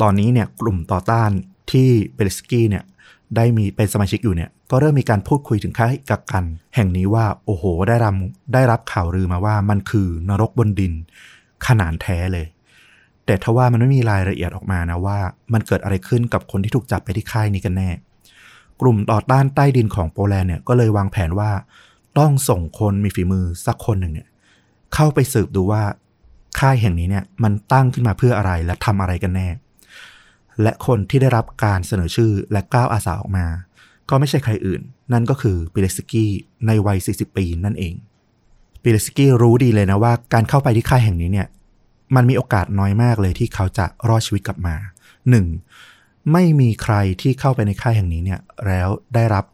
[0.00, 1.30] ตอนนี้เนี่ยกลุ่มต่อต้าน
[1.72, 2.84] ที่เบลสกี้เนี่ย
[3.36, 8.14] ได้มีเป็นสมาชิกอยู่เนี่ยก็เริ่มมีการพูดคุยถึงค่ายกักกัน แห่งนี้ว่าโอ้โหได้รับ
[8.54, 10.92] ได้รับข่าวลือมาว่ามันคือนรกบนดิน
[11.66, 12.46] ขนาดแท้เลย
[13.30, 15.18] แต่ทว่ามันไม่มีรายละเอียดออกมานะว่า
[15.52, 17.90] มันเกิดอะไรขึ้นกับคนที่ถูกจับไปที่ค่ายนี้กันแน่
[18.80, 21.50] กลุ่มต่อต้านใต้ดินของโปแลนด์เนี่ยก็เลยวางแผนว่า
[22.18, 24.28] ต้องส่งคนมีฝีมือสักคนหนึ่งเนี่ย
[24.94, 25.82] เข้าไปสืบดูว่า
[26.58, 29.48] ค่ายแห่งนี้เนี่ยมันตั้งขึ้นมาเพื่ออะไรและทำอะไรกันแน่
[30.62, 33.46] และคนที่ได้รับการเสนอชื่อและก้าวอาสาออกมา
[34.08, 34.80] ก็ไม่ใช่ใครอื่น
[35.12, 36.30] นั่นก็คือปิเลสกี้
[36.66, 37.94] ในวัย 40 ปีนั่นเอง
[38.82, 41.48] ปิเลสกี้รู้ดีเลยนะว่าการเข้าไปที่ค่ายแห่งนี้เนี่ย
[42.14, 44.76] มันมีโอกาสน้อยมากเลยที่เขาจะรอดชีวิตกลับมา
[45.54, 46.32] 1.
[46.32, 49.44] ไม่มีใครที่เข้าไปในค่ายแห่งนี้เนี่ยแล้วได้รับ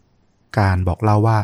[0.58, 1.38] การบอกเล่าว่า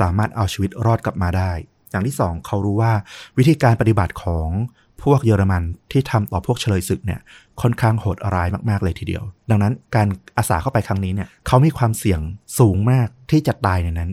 [0.00, 1.52] สามารถเอาชีวิตรอดกลับมาได้
[1.90, 2.92] อย่างที่สองเขารู้ว่า
[3.38, 4.48] วิธีการปฏิบัติของ
[5.02, 7.20] พวกเยอรมันที่ทำต่อพวกเฉลยศึกเนี่ย
[7.60, 10.06] ค่อนข้างโหดร้ายมาก ๆ เลยทีเดียว ดังนั้นการ
[10.36, 12.20] อาสาเข้าไปครั้งนี้เนี่ยเขามีความเสี่ยง
[12.58, 14.10] สูงมากที่จะตายในนั้น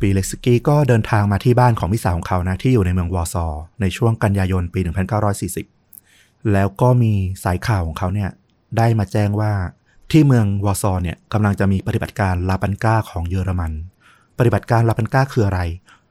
[0.00, 3.46] ปีเล็กสกี้ก็เดินทางมาที่บ้านของพี่สาวของเขานะที่อยู่ในเมืองวอร์ซอ
[3.80, 4.80] ในช่วงกันยายนปี
[5.66, 7.12] 1940 แล้วก็มี
[7.44, 8.30] สายข่าวของเขาเนี่ย
[8.76, 9.52] ได้มาแจ้งว่า
[10.10, 13.72] ที่เมืองวอร์ซอเนี่ยกำลังจะมีปฏิบัติการลาปันก้าของเยอรมัน
[14.38, 15.60] ปฏิบัติการลาปันก้าคืออะไร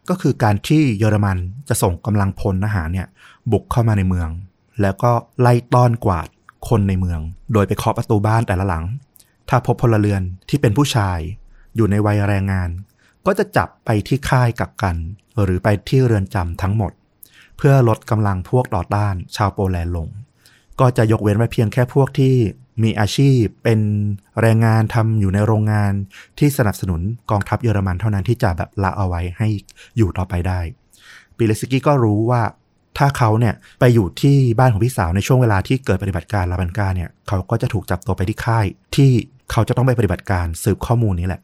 [0.09, 1.37] ก็คือการที่เยอรมัน
[1.69, 3.07] จะส่งกำลังพลทหารเนี่ย
[3.51, 4.29] บุกเข้ามาในเมือง
[4.81, 6.27] แล้วก็ไล่ต้อนกวาด
[6.69, 7.19] คนในเมือง
[7.53, 8.85] โดยไปเคาะประตูบ้านแต่ละหลัง
[9.49, 11.19] ถ้าพบพลเรือนที่เป็นผู้ชาย
[11.75, 12.69] อยู่ในวัยแรงงาน
[13.25, 14.95] ก็จะจับไปที่ค่ายกักกัน
[15.43, 16.91] หรือไปที่เรือนจำทั้งหมด
[17.57, 20.07] เพื่อลดกำลังพวกต่อต้านชาวโปแลนด์ลง
[20.79, 22.35] ก็จะยกเว้นไว้เพียงแค่พวกที่
[22.83, 23.79] มีอาชีพเป็น
[24.41, 25.91] แรงงานทำอยู่ในโรงงาน
[26.39, 27.01] ที่สนับสนุน
[27.31, 29.47] กองทัพเยอรมันเท่านั้นที่จะแบบละเอาไว้ให้
[29.97, 30.59] อยู่ต่อไปได้
[31.37, 32.41] ปิเลสกี้ก็รู้ว่า
[32.97, 39.11] ถ้าเขาเนี่ยไปอยู่ที่บ้านของพี่สาวในช่วงเวลาที่เกิดปฏิบัติการลาบันกาเนี่ยเขาก็จะถูกจับตัวไปที่ค่ายที่
[39.51, 41.41] เขาจะต้องไปปฏิบัติการสืบข้อมูลนี้แหละ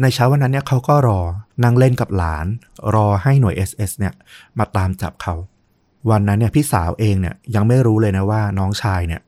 [0.00, 1.20] ในเช้าวันนั้นเนี่ยเขาก็รอ
[1.64, 2.46] นั่งเล่นกับหลาน
[2.94, 4.14] รอให้หน่วย SS เนี่ย
[4.58, 5.34] มาตามจับเขา
[6.10, 9.20] วันนั้นเนี่ยพี่สาวเองเนี่ยยังไม่รู้เลยนะว่าน้องชายเนี่ย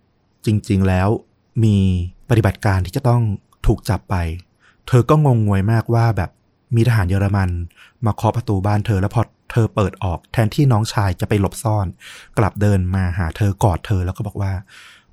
[0.46, 1.08] จริงๆแล้ว
[1.64, 1.76] มี
[2.30, 3.22] ปฏิบัติการที่จะต้อง
[3.66, 4.16] ถูกจับไป
[4.88, 6.30] เธอก็งงงวยมากว่าแบบ
[6.76, 7.50] มีทหารเยอรมัน
[8.04, 11.86] มาเคาะประตูบ้านเธอแล้วพอเธอเปิดออกแทนที่น้องชายจะไปหลบซ่อน
[12.38, 14.52] กลับเดินมาหาเธอกอดเธอแล้วก็บอกว่า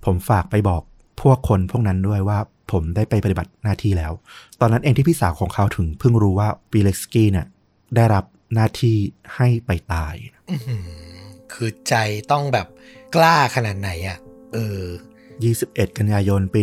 [0.05, 0.81] ผมฝากไปบอก
[1.21, 2.39] พวกคนพวกนั้นด้วยว่า
[2.71, 4.11] ผมได้ไปปฏิบัติหน้าที่แล้ว
[4.59, 7.47] ตอนนั้นเองที่พี่สาวของเขาถึงเพิ่งรู้ว่าปีเล็กสกี้เนี่ย
[7.95, 8.97] ได้รับหน้าที่
[9.35, 10.15] ให้ไปตาย
[11.53, 11.95] คือใจ
[12.31, 12.67] ต้องแบบ
[13.15, 14.17] กล้าขนาดไหนอะ่ะ
[14.53, 14.81] เออ
[15.39, 16.59] 21 กันยายน ปี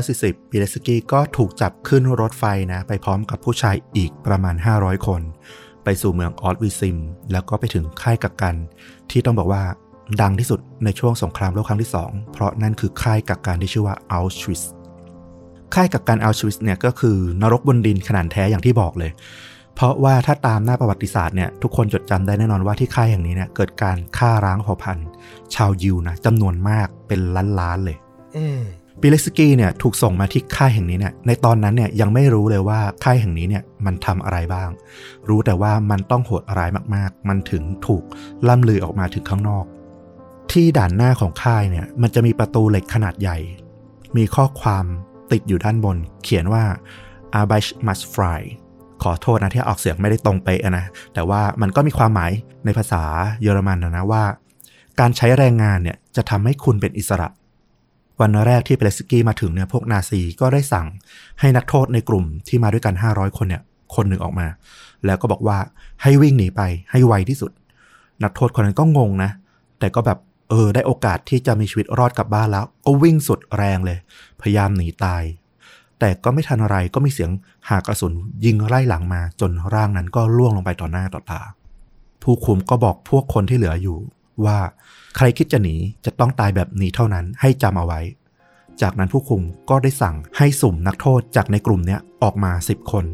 [0.00, 5.22] 1940ปีเลสกี้ก็ถูกจับขึ้นรถไฟนะ ไปพร้อมกับผู้ชายอีกประมาณ 500 คน
[5.84, 6.96] ไปสู่เมืองออสวิซิม
[7.32, 8.54] แล้วก็ไปถึงค่ายกักกัน
[9.10, 9.62] ที่ต้องบอกว่า
[10.20, 14.62] ดังที่สุดในช่วงสงครามโลกครั้งที่ 2 เพราะนั่นคือค่ายกักกันที่ชื่อว่าอัลชวิส
[15.74, 19.10] ค่ายกักกันอัลชวิสเนี่ยก็คือนรกบนดินขนาดแท้อย่างที่บอกเลย
[19.74, 25.06] เพราะว่าถ้าตามหน้าประวัติศาสตร์เนี่ยทุกคนจดจำได้แน่นอนว่าที่ค่ายแห่งนี้เนี่ยเกิดการฆ่าร้างเผ่าพันธุ์
[25.54, 27.20] ชาวยิวนะจำนวนมากเป็น
[27.60, 27.96] ล้านๆเลย
[28.36, 28.60] อืม
[29.00, 34.70] ปิเลสกี้เนี่ยถูกส่งมาที่ค่ายแห่งนี้เนี่ยในตอนนั้นเนี่ยยังไม่รู้เลยว่าค่ายแห่งนี้เนี่ยมันทำอะไรบ้าง
[35.28, 38.02] รู้แต่ว่ามันต้องโหดร้ายมากๆ มันถึงถูก
[38.48, 39.64] ล่ำลือออกมาถึงข้างนอก
[40.52, 43.38] ที่ด่านหน้าของค่ายเนี่ยมันจะมีประตูเหล็กขนาดใหญ่
[44.16, 44.84] มีข้อความ
[45.32, 46.62] ติดอยู่ด้านบน เขียนว่า
[47.40, 48.40] a b i s h must fly
[49.02, 52.32] ขอโทษนะที่ออกเสียงไม่ได้ตรงไปนะ แต่ว่ามันก็มีความหมาย
[52.64, 53.02] ในภาษา
[53.42, 54.24] เยอรมันนะนะว่า
[55.00, 57.28] การใช้แรงงานเนี่ยจะทำให้คุณเป็นอิสระ
[58.20, 60.86] วันแรกที่เปเลสกี้มาถึงเนี่ยพวกนาซีก็ได้สั่ง
[61.40, 63.62] ให้นักโทษในกลุ่มที่มาด้วยกัน 500 คนเนี่ย
[63.94, 64.46] คนหนึ่งออกมา
[65.06, 65.58] แล้วก็บอกว่า
[66.02, 67.52] ให้วิ่งหนีไปให้ไวที่สุด
[68.24, 69.30] นักโทษคนนั้นก็งงนะ
[69.78, 70.18] แต่ก็แบบ
[70.50, 73.98] เออได้โอกาสที่จะมีชีวิตรอดกลับบ้านแล้ว ก็วิ่งสุดแรงเลย
[74.42, 75.22] พยายามหนีตาย
[75.98, 77.30] แต่ก็ไม่ทันอะไรก็มีเสียง
[77.68, 81.42] หากระสุนยิงไล่หลังมาจนร่างนั้นก็ล่วงลงไปต่อหน้าต่อตา
[82.22, 83.98] ผู้คุมก็บอกพวกคนที่เหลืออยู่
[84.44, 84.58] ว่า
[85.16, 85.74] ใครคิดจะหนี
[86.04, 88.00] จะต้องตายแบบนี้เท่านั้นให้จำเอาไว้
[88.82, 93.04] จากนั้นผู้คุมก็ได้สั่งให้สุ่มนักโทษจากในกลุ่มเนี้ยออกมาสิบคน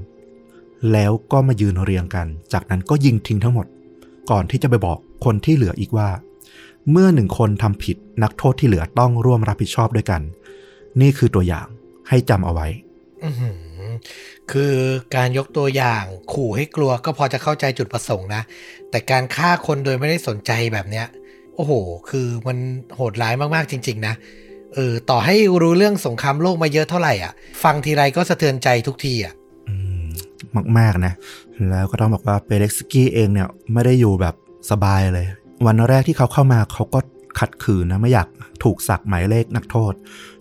[0.92, 3.66] แล้วก็มายืนเรียงกัน จากนั้นก็ยิงทิ้งทั้งหมด
[4.30, 6.08] ก่อนที่จะไปบอกคนที่เหลืออีกว่า
[6.90, 10.22] เมื่อหนึ่งคนทำผิดนักโทษที่เหลือต้องร่วมรับผิดชอบด้วยกัน
[11.00, 11.66] นี่คือตัวอย่าง
[12.08, 12.68] ให้จำเอาไว้
[13.24, 13.56] อื้อหือ
[14.52, 14.74] คือ
[15.16, 18.42] การยกตัวอย่างขู่ให้กลัวก็พอจะเข้าใจจุดประสงค์นะ
[18.90, 21.06] แต่การฆ่าคนโดยไม่ได้สนใจแบบเนี้ย
[21.56, 21.72] โอ้โห
[22.10, 22.58] คือมัน
[22.94, 24.14] โหดร้ายมากๆจริง ๆ นะ
[24.74, 27.32] เออต่อให้รู้เรื่องสงครามโลกมาเยอะเท่าไหร่อะ
[27.62, 29.34] ฟังทีไรก็สะเทือนใจทุกทีอะ
[29.68, 30.06] อืม
[30.78, 31.12] มากๆนะ
[31.70, 34.34] แล้วก็ต้องบอกว่าเปเล็กสกี้เองเนี่ย ไม่ได้อยู่แบบ
[34.70, 35.26] สบายเลย
[35.66, 36.98] วันแรกที่เขาเข้ามาเขาก็
[37.38, 38.28] ขัดขืนนะไม่อยาก
[38.64, 39.92] ถูกสักหมายเลขนักโทษ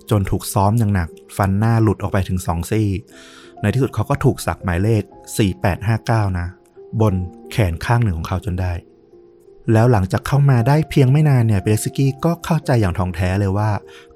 [0.10, 2.90] จนถูกซ้อมอย่างหนัก ฟันหน้าหลุดออกไปถึงสองซี่
[3.62, 5.04] ในที่สุดเขาก็ถูกสักหมายเลข
[5.70, 6.48] 4859 นะ
[7.02, 7.14] บน
[7.52, 8.74] แขนข้างหนึ่งของเขาจนได้
[9.74, 13.70] แล้วหลังจากเข้ามาได้เพียงไม่นานเนี่ยเปเล็กสกี้ก็เข้าใจอย่างท่องแท้เลยว่า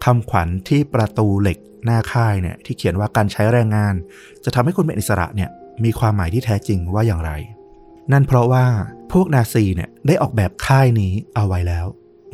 [0.04, 3.94] คำขวัญที่ประตูเหล็กหน้าค่ายเนี่ยที่เขียนว่าการใช้แรงงาน
[4.44, 5.50] จะทำให้คุณเป็นอิสระเนี่ย
[5.84, 7.32] มีความหมายที่แท้จริงว่าอย่างไร
[8.12, 8.66] นั่นเพราะว่า
[9.12, 11.86] พวกนาซีเนี่ยได้ออกแบบค่ายนี้เอาไว้แล้ว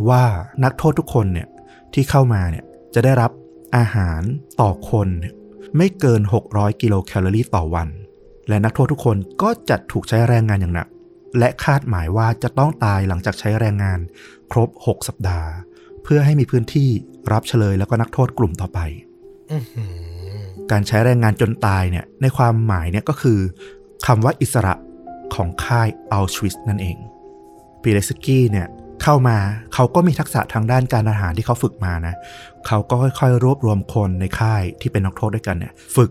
[0.10, 0.24] ว่า
[0.64, 1.48] นักโทษทุกคนเนี่ย
[1.94, 3.32] ที่เข้ามาเนี่ยจะได้รับ
[3.78, 4.22] อาหาร
[4.62, 5.34] ต่อคนเนี่ย
[5.78, 7.88] ไม่เกิน 600 กิโลแคลอรี่ต่อวัน
[8.50, 10.88] และนักโทษทุกคนก็จะถูกใช้แรงงานอย่างหนัก
[11.40, 14.00] และคาดหมายว่าจะต้องตายหลังจากใช้แรงงาน
[14.52, 15.50] ครบ 6 สัปดาห์
[16.04, 16.90] เพื่อให้มีพื้นที่
[17.32, 18.80] รับเฉลยแล้วก็นักโทษกลุ่มต่อไป
[19.52, 19.94] อื้อหือ
[20.72, 23.40] การใช้แรงงานจนตายเนี่ยในความหมายเนี่ยก็คือ
[24.06, 24.74] คำว่าอิสระ
[25.36, 26.98] ของค่ายอัลชวิสนั่นเอง
[27.82, 28.68] ปีเลสกี้เนี่ย
[29.04, 29.38] เข้ามา
[29.74, 32.16] เขาก็มีทักษะทางด้านการอาหารที่เขาฝึกมานะ
[32.68, 36.10] เขาก็ค่อยๆ รวบรวมคนในค่ายที่เป็นนักโทษด้วยกันเนี่ย ฝึก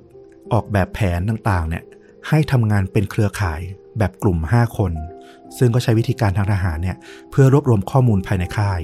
[0.52, 1.82] ออกแบบแผนต่างๆ เนี่ย
[2.28, 3.60] ให้ทำงานเป็นเครือข่าย
[3.98, 4.92] แบบกลุ่ม 5 คน
[5.58, 6.96] ซึ่งก็ใช้วิธีการทางทหารเนี่ย
[7.30, 8.80] เพื่อรวบรวมข้อมูลภายในค่าย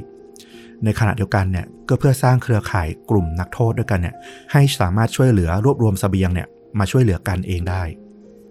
[0.84, 4.14] ในขณะเดียวกันเนี่ยก็เพื่อสร้างเครือข่ายกลุ่มนักโทษด้วยกันเนี่ย
[4.52, 7.82] ให้สามารถช่วยเหลือรวบรวมเสบียงเนี่ยมาช่วยเหลือกันเองได้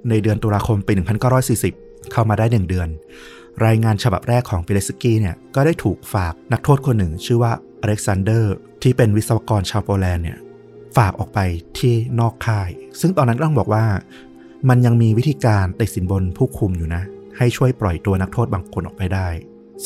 [0.09, 0.93] ในเดือนตุลาคมปี
[1.51, 2.89] 1940 เข้ามาได้ 1 เดือน
[3.65, 10.38] รายงานฉบับแรกของปิเลสกี้เนี่ยก็ได้ถูกฝากนักโทษคนหนึ่ง ชื่อว่าอเล็กซานเดอร์ที่เป็นวิศวกรชาวโปแลนด์เนี่ย
[10.98, 11.39] ฝากออกไป
[11.80, 12.69] ที่นอกค่าย
[13.00, 13.86] ซึ่งตอนนั้นต้องบอกว่า
[14.69, 17.04] มันยังมีวิธีการติดสินบนผู้คุมอยู่นะ
[17.38, 19.28] ให้ช่วยปล่อยตัวนักโทษบางคนออกไปได้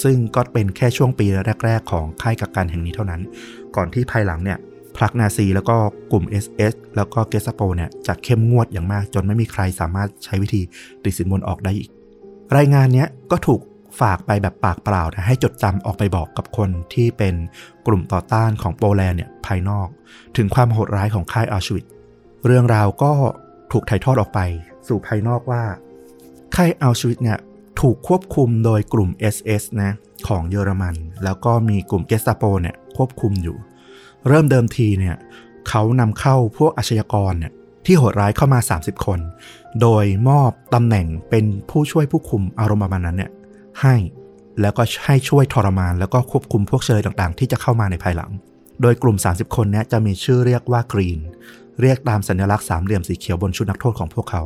[0.03, 1.25] ซึ่งก็เป็นแค่ช่วงปี
[1.65, 3.21] แรก ๆ ของค่ายกักกันแห่งนี้เท่านั้น
[3.75, 4.57] ก่อนที่ภายหลังเนี่ย
[4.97, 5.75] พรรคนาซีแล้วก็
[6.11, 10.61] กลุ่ม SS แล้วก็เกสตาโปเนี่ยจะเข้มงวดอย่างมากจนไม่มีใครสามารถใช้วิธี
[11.03, 11.89] ติดสินบนออกได้อีก
[12.57, 13.61] รายงานเนี้ยก็ถูก
[13.99, 17.35] ฝากไปแบบปากเปล่านะให้จดจำออกไปบอกกับคนที่เป็น
[17.87, 19.87] กลุ่มต่อต้านของโปแลนด์เนี่ยภายนอก
[20.37, 21.85] ถึงความโหดร้ายของค่ายอัลชวิต
[22.45, 23.11] เรื่องราวก็
[23.71, 24.39] ถูกถ่ายทอดออกไป
[24.87, 25.63] สู่ภายนอกว่า
[26.55, 27.39] ค่ายอัลชวิตเนี่ย
[27.81, 29.91] ถูกควบคุมโดยกลุ่ม SS นะ
[30.27, 33.57] ของเยอรมัน แล้วก็มีกลุ่มเกสตาโปเนี่ยควบคุมอยู่
[34.27, 35.15] เริ่มเดิมทีเนี่ย
[35.69, 37.53] เขานำเข้าพวกอาชญากรเนี่ย
[37.85, 39.19] ที่โหดร้ายเข้ามา 30 คน
[39.81, 43.31] โดยมอบตำแหน่งเป็นผู้ช่วยผู้คุมอารมณ์ประมาณนั้นเนี่ย
[43.81, 43.95] ให้
[44.61, 48.31] แล้วก็ให้ช่วยทรมาน แล้วก็ควบคุมพวกเชยต่างๆ ที่จะเข้ามาในภายหลัง
[48.81, 51.19] โดยกลุ่ม 30 คนนี้จะมีชื่อเรียกว่ากรีน
[51.81, 54.43] เรียกตามสัญลักษณ์สามเหลี่ยมสีเขียวบนชุดนักโทษของพวกเขา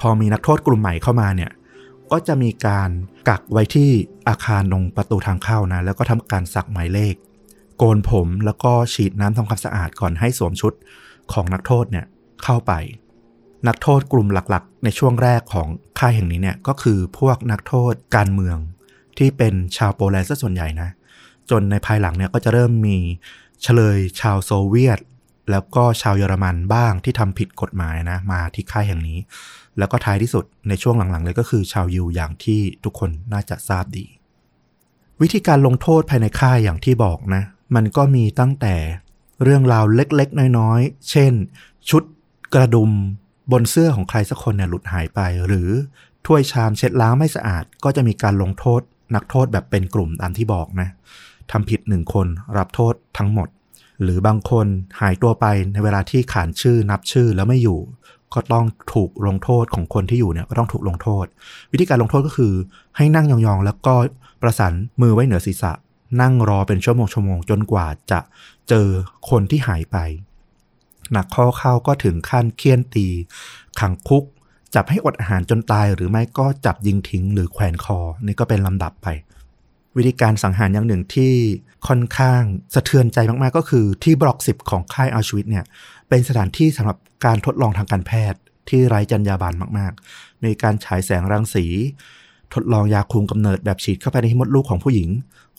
[0.00, 1.50] พอมีนักโทษกลุ่มใหม่เข้ามาเนี่ย
[2.12, 2.90] ก็จะมีการ
[3.28, 3.90] กักไว้ที่
[4.28, 7.14] อาคารตรงประตูทางเข้านะแล้วก็ทำการสักหมายเลข
[7.78, 10.72] โกนผมแล้วก็ฉีดน้ำทำความสะอาดก่อนให้สวมชุด
[11.32, 12.06] ของนักโทษเนี่ย
[12.44, 12.72] เข้าไป
[13.66, 18.56] นักโทษกลุ่มหลักๆ ในช่วงแรกของค่ายแห่งนี้เนี่ยก็คือพวกนักโทษการเมือง
[19.18, 20.90] ที่เป็นชาวโปแลนด์ซะส่วนใหญ่นะ
[21.50, 22.98] จนในภายหลังเนี่ยก็จะเริ่มมี
[23.62, 24.98] เฉลยชาวโซเวียต
[25.50, 29.18] แล้วก็ชาวเยอรมันบ้างที่ทำผิดกฎหมายนะมาที่ค่ายแห่งนี้
[29.78, 34.06] แล้วก็ท้ายที่สุดในช่วงหลังๆ เลยก็คือชาวยิวอย่างที่ทุกคนน่าจะทราบดี
[35.20, 37.42] วิธีการลงโทษภายในค่ายอย่างที่บอกนะ
[37.74, 38.74] มันก็มีตั้งแต่
[39.42, 41.32] เรื่องราวเล็กๆ น้อยๆ เช่น
[41.90, 42.02] ชุด
[42.54, 42.90] กระดุม
[43.52, 45.70] บนเสื้อของใครสักคนเนี่ยหลุดหายไป หรือ
[46.26, 48.80] ถ้วยชามเช็ดล้างไม่สะอาด ก็จะมีการลงโทษ
[49.14, 50.88] นักโทษแบบเป็นกลุ่มตามที่บอกนะ
[51.50, 52.26] ทำผิดหนึ่งคน
[52.58, 53.48] รับโทษทั้งหมด
[54.02, 54.66] หรือบางคน
[55.00, 57.78] หายตัวไปในเวลาที่ขานชื่อนับชื่อแล้วไม่อยู่
[58.34, 61.26] ก็ต้องถูกลงโทษของคนที่อยู่เนี่ยก็ต้องถูกลงโทษ
[61.72, 62.52] วิธีการลงโทษก็คือ
[62.96, 63.94] ให้นั่งยองๆ แล้วก็
[64.42, 65.72] ประสานมือไว้เหนือศีรษะ
[66.20, 68.20] นั่งรอเป็นชั่วโมงชั่วโมงจนกว่าจะ
[68.68, 68.88] เจอ
[69.30, 69.96] คนที่หายไป
[71.12, 73.06] หนักข้อเข้าก็ถึงขั้นเคี่ยนตี
[73.80, 74.24] ขังคุก
[74.74, 79.08] จับให้อดอาหารจนตายหรือไม่ก็จับยิงทิ้งหรือแขวนคอ นี่ก็เป็นลำดับไป
[79.96, 81.32] วิธีการสังหารอย่างหนึ่งที่
[81.88, 82.42] ค่อนข้าง
[82.74, 85.64] สะเทือนใจมากๆ ก็คือที่บล็อกสิบของค่ายอัลชวิตเนี่ย
[86.08, 91.66] เป็นสถานที่สำหรับการทดลองทางการแพทย์ที่ไร้จรรยาบรรณมากๆในการฉายแสงรังสี
[92.54, 95.10] ทดลองยาคุมกำเนิดแบบฉีดเข้าไปในมดลูกของผู้หญิง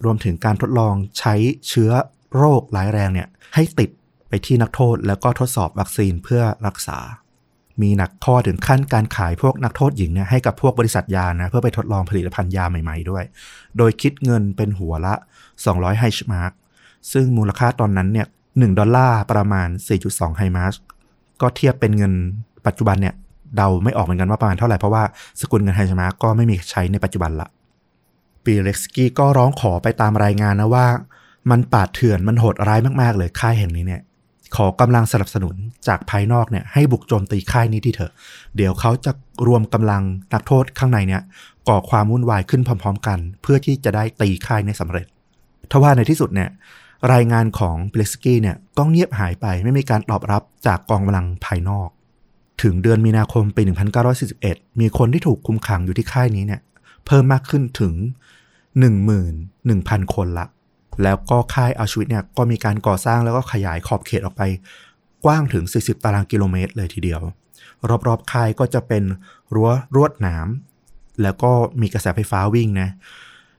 [0.06, 1.34] รวมถึงการทดลองใช้
[1.68, 1.92] เชื้อ
[2.36, 3.90] โรคร้ายแรงเนี่ยให้ติด
[4.30, 7.00] ไปที่นักโทษแล้วก็ทดสอบวัคซีนเพื่อรักษา
[7.82, 13.24] มีหนักข้อถึงขั้นการขายพวกนักโทษหญิงเนี่ยให้กับพวกบริษัทยานะเพื่อไปทดลองผลิตภัณฑ์ยาใหม่ๆด้วย
[13.78, 15.13] โดยคิดเงินเป็นหัวละ
[15.56, 16.52] 200ไฮชมาร์ก
[17.12, 19.68] ซึ่งมูลค่าตอนนั้นเนี่ย1ดอลลาร์ประมาณ
[20.04, 20.74] 4.2ไรชส์มาร์ก
[21.42, 22.13] ก็เทียบเป็นเงิน
[22.66, 23.16] ปัจจุบันเนี่ย
[23.56, 25.04] เดาไม่ออกเหมือนกันว่าประมาณเท่าไหร่เพราะว่า
[25.42, 27.48] สกุลเงินไรชส์มาร์กก็ไม่มีใช้ในปัจจุบันละ
[28.44, 30.88] ปิเลคสกี้ก็ร้องขอไปตามรายงานนะว่า
[31.52, 34.02] มันป่าเถื่อนมันโหดร้ายมากๆเลยค่ายแห่งนี้เนี่ย
[34.56, 35.56] ขอกำลังสนับสนุน
[35.88, 38.12] จากภายนอกเนี่ยให้บุกโจมตีค่ายนี้ทีเถอะ
[38.56, 39.12] เดี๋ยวเขาจะ
[39.48, 41.22] รวมกำลังนักโทษข้างในเนี่ย
[41.70, 45.08] ก่อความวุ่นวายขึ้นพร้อม ๆ กัน เพื่อที่จะได้ตีค่ายให้สำเร็จ
[45.72, 46.50] ทว่าในที่สุดเนี่ย
[47.14, 51.90] รายงานของเบลสกี้เนี่ยก็เงียบหายไปไม่มีการตอบรับจากกองกำลังภายนอก
[52.62, 53.62] ถึงเดือนมีนาคมปี
[54.22, 56.62] 1941 มีคนที่ถูกคุมขังอยู่ที่ค่ายนี้เนี่ย
[57.06, 57.94] เพิ่มมากขึ้นถึง
[59.24, 60.46] 11,000 คนละ
[61.04, 64.44] แล้วก็ค่ายอัลชวิตเนี่ยก็มีการก่อสร้างแล้วก็ขยายขอบเขตออกไป
[65.26, 67.22] กว้างถึง 40 ตารางกิโลเมตรเลยทีเดียว
[68.08, 69.04] รอบๆค่ายก็จะเป็น
[69.54, 70.48] รั้วรวดหนาม
[71.22, 72.90] แล้วก็มีกระแสไฟฟ้าวิ่งนะ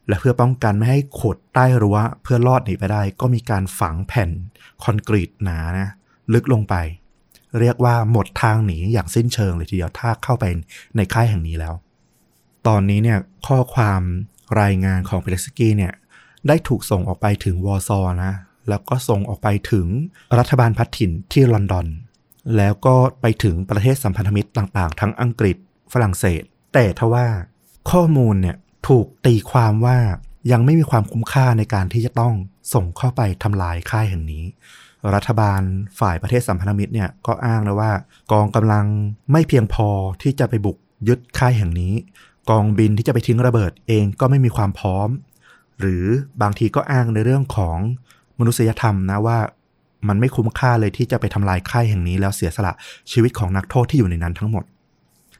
[0.08, 4.30] และเพื่อป้องกันไม่ให้ขดใต้รั้วเพื่อลอดหนีไปได้ ก็มีการฝังแผ่น
[4.84, 5.88] คอนกรีตหนานะ
[6.32, 6.74] ลึกลงไป
[7.58, 10.44] เรียกว่าหมดทางหนีอย่างสิ้นเชิงเลยทีเดียวถ้าเข้าไป
[10.96, 11.74] ในค่ายแห่งนี้แล้ว
[12.66, 14.00] ตอนนี้เนี่ยข้อความ
[14.60, 15.92] รายงานของเปเลสกี้เนี่ย
[16.48, 18.32] ได้ถูกส่งออกไปถึงวอร์ซอนะ
[18.68, 19.86] แล้วก็ส่งออกไปถึง
[20.38, 21.86] รัฐบาลพัฒถิ่นที่ลอนดอน
[22.56, 25.56] แล้วก็ไปถึงประเทศสัมพันธมิตรต่างๆ ทั้งอังกฤษ
[25.92, 26.42] ฝรั่งเศส
[26.74, 27.26] แต่ทว่า
[27.90, 28.56] ข้อมูลเนี่ย
[28.88, 29.98] ถูกตีความว่า
[30.52, 32.34] ยังไม่มีความคุ้มค่าในการที่จะต้อง
[32.74, 34.44] ส่งเข้าไปทำลายค่ายแห่งนี้
[35.14, 35.60] รัฐบาล
[36.00, 37.92] ฝ่ายประเทศสัมพันธมิตรเนี่ยก็อ้างนะว่า
[38.32, 38.86] กองกำลัง
[39.32, 39.88] ไม่เพียงพอ
[40.22, 40.76] ที่จะไปบุก
[41.08, 41.94] ยึดค่ายแห่งนี้
[42.50, 45.08] กองบินที่จะไปทิ้งระเบิดเองก็ไม่มีความพร้อม
[45.80, 46.04] หรือ
[46.42, 47.78] บางทีก็อ้างในเรื่องของ
[48.38, 49.38] มนุษยธรรมนะว่า
[50.08, 52.72] มันไม่คุ้มค่าเลยที่จะไปทำลายค่ายแห่งนี้แล้วเสียสละ
[53.12, 54.64] ชีวิตของนักโทษที่อยู่ในนั้นทั้งหมด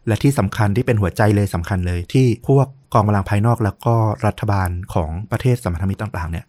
[0.06, 3.94] และที่สำคัญที่เป็นหัวใจเลยสำคัญเลยที่พวกกองกำลังภายนอกแล้วก็
[4.26, 6.44] รัฐบาลของประเทศสมพันธมิตรต่างๆเนี่ย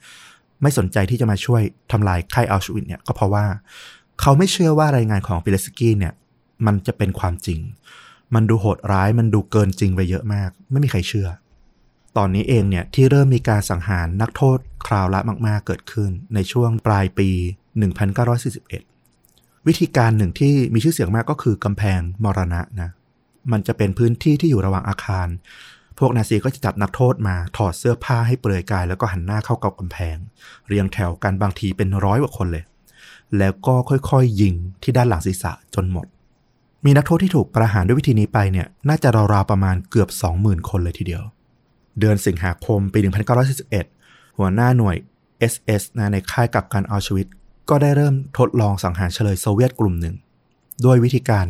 [0.61, 3.45] ไม่สนใจที่จะมาช่วยทำลายค่ายอัลชวิตเนี่ยก็เพราะว่า
[4.21, 6.13] เขาไม่เชื่อว่ารายงานของปิเลสกี้เนี่ย
[6.65, 7.59] มันจะเป็นความจริง
[8.35, 11.27] มันดูโหดร้ายมันดูเกินจริงไปเยอะมาก ไม่มีใครเชื่อ
[12.17, 17.29] ตอนนี้เองเนี่ยที่เริ่มมีการสังหารนักโทษคราวละมากๆเกิดขึ้นในช่วงปลายปี
[18.89, 22.89] 1941 วิธีการหนึ่งที่มีชื่อเสียงมากก็คือกำแพงมรณะนะ
[23.51, 25.27] มันจะเป็นพื้นที่ที่อยู่ระหว่างอาคาร
[25.99, 30.17] พวกนาซีก็จะจับนักโทษมาถอดเสื้อผ้าให้เปลือยกาย แล้วก็หันหน้าเข้ากับกำแพง
[30.67, 32.63] เรียงแถวกันบางทีเป็นร้อยกว่าคนเลย
[33.37, 36.07] แล้วก็ค่อยๆ ยิงที่ด้านหลังศีรษะจนหมด
[36.85, 41.23] มีนักโทษที่ถูกประหารด้วยวิธีนี้ไปเนี่ยน่าจะราวๆประมาณเกือบ 20,000 คนเลยทีเดียว
[41.99, 42.99] เดือนสิงหาคมปี
[43.63, 44.95] 1941 หัวหน้าหน่วย
[45.51, 47.27] SS นะในค่ายกับการเอัลชวิต
[47.69, 50.15] ก็ได้เริ่มทดลองสังหารเฉลยโซเวียตกลุ่มหนึ่ง
[50.85, 51.45] ด้วยวิธีการ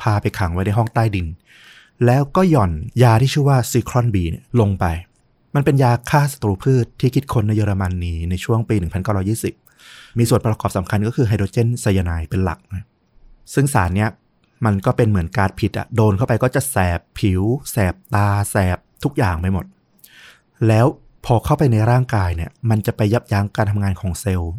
[0.00, 1.26] พาไปขังไว้ในห้องใต้ดิน
[2.06, 4.24] แล้วก็หย่อนยาที่ชื่อว่าซีครอนบี
[4.60, 4.84] ลงไป
[5.54, 8.76] มันเป็นยาฆ่าศัตรูพืชที่คิดค้นในเยอรมนนีในช่วงปี
[9.46, 12.84] 1920 มีส่วนประกอบสำคัญก็คือไฮโดรเจนไซยาไนด์เป็นหลักนะ
[13.54, 14.10] ซึ่งสารเนี้ย
[14.64, 19.64] มันก็เป็นเหมือนการผิดอะโดนเข้าไปก็จะแสบผิว แสบตา แสบทุกอย่างไปหมด
[20.68, 20.86] แล้ว
[21.26, 24.52] พอเข้าไปในร่างกายเนี่ย มันจะไปยับยั้งการทำงานของเซลล์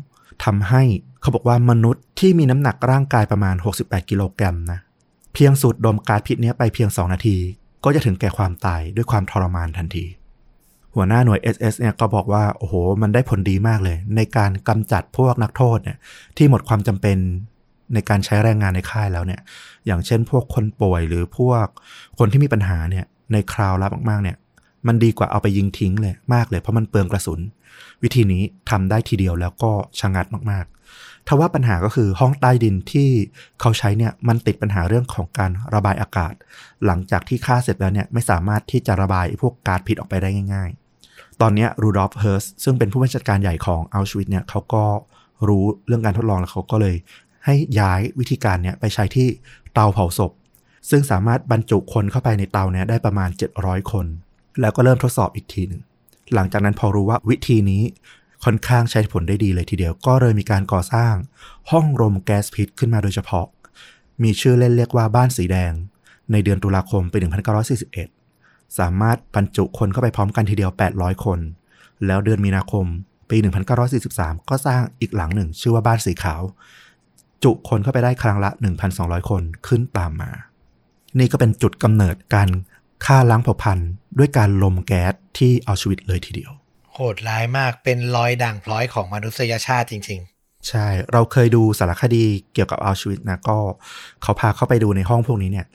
[0.44, 0.84] ทำให้
[1.22, 4.80] เขาบอกว่ามนุษย์ที่มีน้ำหนักร่างกายประมาณ 68 กิโลกรัมนะ
[5.34, 7.38] เพียงสูดดมก๊าซพิษนี้ไปเพียง 2 นาที
[7.84, 10.06] ก็จะถึงแก่ความตายด้วยความทรมานทันที
[10.96, 15.98] หัวหน้าหน่วย SS เนี่ยก็บอกว่าโอ้โห มันได้ผลดีมากเลย ในการกำจัดพวกนักโทษเนี่ย
[16.38, 17.18] ที่หมดความจำเป็น
[17.94, 19.42] ในการใช้แรงงานในค่ายแล้วเนี่ย
[19.86, 21.66] อย่างเช่นพวกคนป่วยหรือพวก
[22.20, 24.38] คนที่มีปัญหาเนี่ยในคราวรับมากๆเนี่ย
[24.88, 27.40] มันดีกว่าเอาไปยิงทิ้งเลยมากเลยเพราะมันเปลืองกระสุน
[28.04, 30.66] วิธีนี้ทำได้ทีเดียวแล้วก็ชะงัดมาก
[31.28, 33.10] ทว่าปัญหาก็คือห้องใต้ดินที่
[33.60, 36.34] เขาใช้เนี่ยมันติดปัญหาเรื่องของการระบายอากาศ
[36.86, 40.70] หลังจากที่ฆ่าเสร็จแล้วเนี่ยไม่สามารถที่จะระบายพวกก๊าซพิษออกไปได้ง่าย
[41.06, 44.84] ๆ ตอนนี้รูดอล์ฟเฮิสส์ซึ่งเป็นผู้บัญชาการใหญ่ของเอาชวิตซ์เนี่ยเขาก็
[45.48, 46.96] รู้เรื่องการทดลองแล้วเขาก็เลย
[47.46, 49.28] ให้ย้ายวิธีการเนี่ยไปใช้ที่
[49.74, 50.32] เตาเผาศพ
[50.90, 54.06] ซึ่งสามารถบรรจุคนเข้าไปในเตาเนี่ยได้ประมาณ 700 คน
[54.62, 55.82] แล้วก็เริ่มทดสอบอีกทีหนึ่ง
[56.34, 57.84] หลังจากนั้นพอรู้ว่าวิธีนี้
[58.44, 61.14] ค่อนข้างใช้ผลได้ดีเลยทีเดียว ก็เลยมีการก่อสร้าง
[61.72, 63.46] ห้องรมแก๊สพิษขึ้นมาโดยเฉพาะ
[64.24, 65.74] มีชื่อเล่นเรียกว่าบ้านสีแดง
[66.32, 67.18] ในเดือนตุลาคมปี
[67.98, 71.40] 1941 สามารถบรรจุคนเข้าไปพร้อมกันทีเดียว 800 คน
[72.06, 72.86] แล้วเดือนมีนาคม
[73.30, 73.38] ปี
[73.94, 76.42] 1943 ก็สร้างอีกหลังหนึ่ง ชื่อว่าบ้านสีขาว
[77.44, 78.50] จุคนเข้าไปได้ครั้งละ
[78.90, 80.32] 1,200 คนขึ้นตามมา
[81.20, 82.50] นี่ก็เป็นจุดกำเนิดการ
[83.06, 86.52] ฆ่าล้างเผ่าพันธุ์ด้วยการลมแก๊สที่เอาชีวิตเลยทีเดียว
[86.94, 90.22] โหดร้ายมากเป็นรอยด่างพร้อยของมนุษยชาติจริง
[90.70, 93.58] ใช่ เราเคยดูสารคดีเกี่ยวกับอัลชวิตนะก็
[94.22, 95.68] เขาพาเข้าไปดูในห้องพวกนี้เนี่ย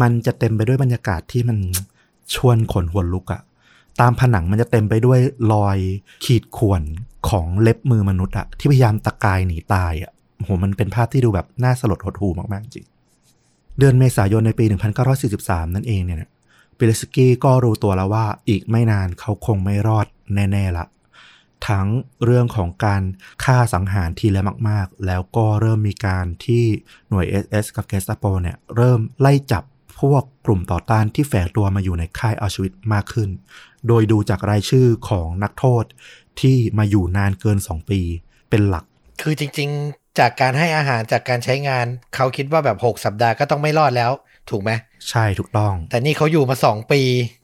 [0.00, 1.58] มันจะเต็มไปด้วยบรรยากาศที่มัน
[2.34, 3.42] ชวนขนหัวลุกอะ
[4.00, 5.18] ตามผนังมันจะเต็มไปด้วย
[5.52, 5.78] รอย
[6.24, 6.82] ขีดข่วน
[7.28, 12.86] ของเล็บมือมนุษย์อะที่พยายามตะกายหนีตายอะโหมันเป็นภาพที่ดูแบบน่าสลดหดหู่มากๆจริง
[13.78, 14.64] เดือนเมษายนในปี
[15.20, 16.30] 1943 นั่นเองเนี่ย
[16.78, 20.86] เบลสกี้ก็รู้ตัวแล้วว่าอีกไม่นานเขาคงไม่รอดแน่ ๆละ
[21.68, 21.86] ทั้ง
[22.24, 23.02] เรื่องของการ
[23.44, 26.64] ฆ่าสังหารทีละมาก ๆ แล้วก็เริ่มมีการที่
[27.08, 29.64] หน่วย SS กับเกสตาโปเนี่ยเริ่มไล่จับ
[30.00, 33.28] พวกกลุ่มต่อต้านที่แฝงตัวมาอยู่ในค่ายอัลชวิตมากขึ้น
[33.88, 35.84] โดยดูจากรายชื่อของนักโทษ
[36.40, 38.00] ที่มาอยู่นานเกิน 2 ปี
[38.50, 38.84] เป็นหลัก
[39.22, 44.12] คือจริง ๆ จากการให้อาหารจากการใช้งาน เขาคิดว่าแบบ 6 สัปดาห์ก็ต้องไม่รอดแล้ว
[44.50, 44.70] ถูกไหม
[45.10, 47.00] ใช่ถูกต้อง แต่นี่เขาอยู่มา2ปี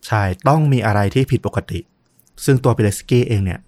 [0.08, 1.78] ใช่ต้องมีอะไรที่ผิดปกติ
[2.44, 3.60] ซึ่งตัวเปเลสกี้เองเนี่ย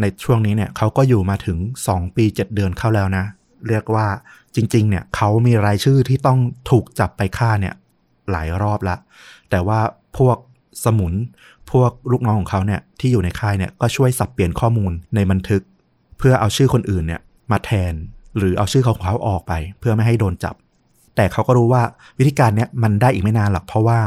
[0.00, 3.24] ในช่วงนี้เนี่ยเขาก็อยู่มาถึง 2 ปี 7 เดือนเข้าแล้วนะ
[3.68, 4.06] เรียกว่า
[4.54, 6.38] จริง ๆ เนี่ยเขามีรายชื่อที่ต้อง
[6.70, 7.74] ถูกจับไปฆ่าเนี่ย
[8.30, 8.96] หลายรอบละ
[9.50, 9.80] แต่ว่า
[10.18, 10.36] พวก
[10.84, 11.12] สมุน
[11.70, 15.62] พวกลูกน้องของเขาเนี่ยที่อยู่ในค่ายเนี่ยก็ช่วยสับเปลี่ยนข้อมูลในบันทึก
[16.18, 17.94] เพื่อเอาชื่อคนอื่นเนี่ยมาแทน
[18.36, 20.54] หรือเอาชื่อของเขาออกไป เพื่อไม่ให้โดนจับ
[21.16, 21.82] แต่เขาก็รู้ว่า
[22.18, 23.98] วิธีการเนี้ยมันได้อีกไม่นานหรอก เพราะว่า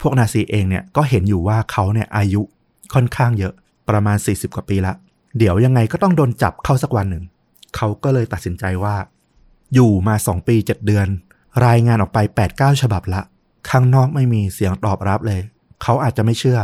[0.00, 2.42] พวกนาซีเองเนี่ยก็เห็นอยู่ว่าเขาเนี่ยอายุ
[2.94, 3.52] ค่อนข้างเยอะ
[3.88, 4.92] ประมาณ 40 กว่าปีละ
[5.38, 7.24] เดี๋ยวยังไงก็ต้องโดนจับเข้าสักวันหนึ่ง
[7.76, 8.94] เขาก็เลยตัดสินใจว่า
[9.74, 11.06] อยู่มา 2 ปี 7 เดือน
[11.66, 12.18] รายงานออกไป
[12.52, 13.20] 8-9 ฉบับละ
[13.70, 15.40] ข้างนอกไม่มีเสียงตอบรับเลย
[15.82, 16.60] เขาอาจจะไม่เชื่อ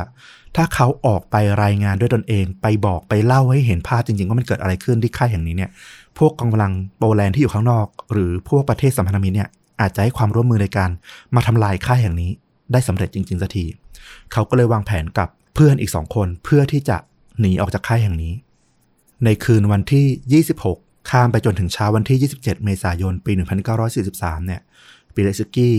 [0.57, 5.71] ถ้าเขาออกไปรายงานด้วยตนเอง ไปบอกไปเล่าให้เห็นภาพจริงๆว่ามันเกิดอะไรขึ้นที่ค่ายแห่งนี้เนี่ย
[6.19, 9.49] พวกกองกำลังโปแลนด์ที่อยู่ข้างนอก หรือพวกประเทศสัมพันธมิตรเนี่ย
[9.81, 10.91] อาจจะให้ความร่วมมือในการ
[11.35, 12.31] มาทำลายค่ายแห่งนี้
[12.73, 13.64] ได้สำเร็จจริงๆสักที
[14.33, 16.97] เขาก็เลยวางแผนกับเพื่อนอีกสองคนเพื่อที่จะ
[17.41, 18.35] หนีออกจากค่ายแห่งนี้
[19.25, 23.33] ในคืนวันที่ 26 ข้ามไปจนถึงเช้าวันที่ 27 เมษายน ปี
[23.88, 24.61] 1943 เนี่ย
[25.14, 25.77] ปิเลสกี้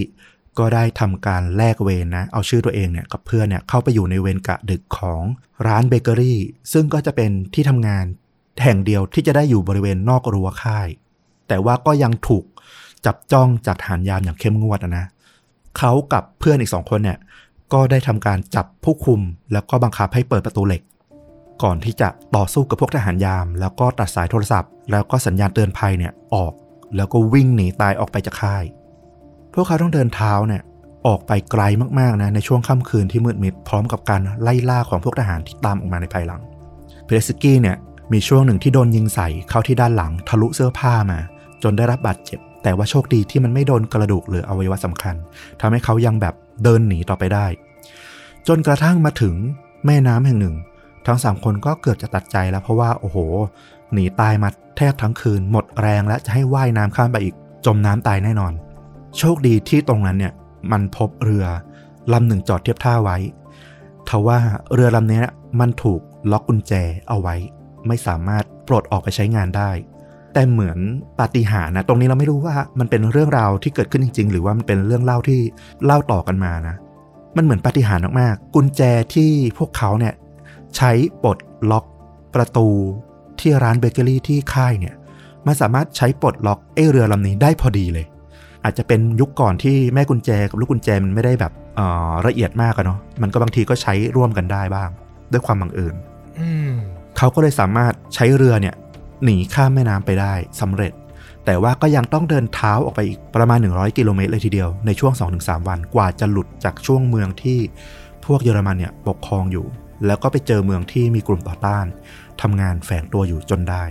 [0.59, 5.23] ก็ได้ทำการแลกเวรนะ เอาชื่อตัวเองเนี่ยกับเพื่อนเนี่ยเข้าไปอยู่ในเวรกะดึกของ
[5.67, 6.39] ร้านเบเกอรี่
[6.73, 8.05] ซึ่งก็จะเป็นที่ทำงาน
[8.63, 10.87] แห่งเดียวที่จะได้อยู่บริเวณนอกรั้วค่าย
[11.47, 12.45] แต่ว่าก็ยังถูก
[13.05, 15.05] จับจ้องจากฐานยามอย่างเข้มงวดนะ
[15.77, 17.17] เขากับเพื่อนอีกสองคนเนี่ย
[17.73, 20.81] ก็ได้ทำการจับผู้คุม แล้วก็บังคับให้เปิดประตูเหล็ก
[21.63, 26.53] ก่อนที่จะต่อสู้กับพวกทหารยาม แล้วก็ตัดสายโทรศัพท์ แล้วก็สัญญาณเตือนภัยเนี่ยออก
[26.95, 28.63] แล้วก็วิ่งหนีตายออกไปจากค่าย
[29.53, 30.61] พวกเขาต้องเดินเท้าเนี่ย
[31.07, 31.63] ออกไปไกล
[31.99, 36.41] มากๆนะในช่วงค่ำคืนที่มืดมิดพร้อมกับการไล่ล่าของพวกทหารที่ตามออกมาในภายหลัง
[37.05, 37.77] เพลสกี้เนี่ย
[38.13, 41.19] มีช่วงหนึ่งที่โดนยิงใส่เข้าที่ด้านหลังทะลุเสื้อผ้ามา
[41.63, 45.15] จนได้รับบาดเจ็บ แต่ว่าโชคดีที่มันไม่โดนกระดูกหรืออวัยวะสำคัญ
[45.61, 47.45] ทำให้เขายังแบบเดินหนีต่อไปได้
[48.47, 49.35] จนกระทั่งมาถึง
[49.85, 50.55] แม่น้ำแห่งหนึ่ง
[51.07, 53.17] ทั้งสามคนก็เกือบจะตัดใจแล้วเพราะว่าโอ้โห
[53.93, 58.53] หนีตายมาแทบทั้งคืน หมดแรงและจะให้ว่ายน้ำข้ามไปอีก จมน้ำตายแน่นอน
[59.17, 60.33] โชคดีที่ตรงนั้นเนี่ย
[60.71, 61.45] มันพบเรือ
[62.13, 63.17] ลำหนึ่งจอดเทียบท่าไว้
[64.09, 64.39] ทว่า
[64.73, 65.21] เรือลำนี้
[65.59, 66.73] มันถูกล็อกกุญแจ
[67.07, 67.35] เอาไว้
[67.87, 69.71] ไม่สามารถปลดออกไปใช้งานได้
[70.33, 70.77] แต่เหมือน
[71.19, 75.39] ปาฏิหาริย์นะตรงนี้เราไม่รู้ว่ามันเป็นเรื่องราวที่เกิดขึ้นจริง ๆ หรือว่ามันเป็นเรื่องเล่าที่
[75.85, 76.75] เล่าต่อกันมานะ
[77.37, 78.81] มันเหมือนปาฏิหาริย์มากๆกุญแจ
[79.13, 80.13] ที่พวกเขาเนี่ย
[80.77, 80.91] ใช้
[81.23, 81.37] ปลด
[81.71, 81.85] ล็อก
[82.35, 82.67] ประตู
[83.39, 84.95] ที่ร้านเบเกอรี่ที่ค่ายเนี่ย
[85.47, 88.05] มันสามารถใช้ปลดล็อกไอ้เรือลำนี้ได้พอดีเลย
[88.63, 94.89] อาจจะเป็นยุคก่อนที่แม่กุญแจกับลูกกุญแจมันไม่ได้แบบเอ่อละเอียดมากอะเนาะมันก็บางทีก็ใช้ร่วมกันได้บ้าง
[95.31, 95.95] ด้วยความบังเอิญ
[96.39, 96.71] อืม
[97.17, 98.75] เขาก็เลยสามารถใช้เรือเนี่ย
[99.23, 100.93] หนีข้ามแม่น้ำไปได้สำเร็จ
[101.45, 107.59] แต่ว่าก็ยังต้องเดินเท้าออกไปอีกประมาณ 100 กิโลเมตรเลยทีเดียวในช่วง 2-3 วันกว่าจะหลุดจากช่วงเมืองที่
[108.25, 109.65] พวกเยอรมันเนี่ยปกครองอยู่
[110.05, 111.85] แล้วก็ไปเจอเมืองที่มีกลุ่มต่อต้าน
[112.41, 113.83] ทำงานแฝงตัวอยู่จนได้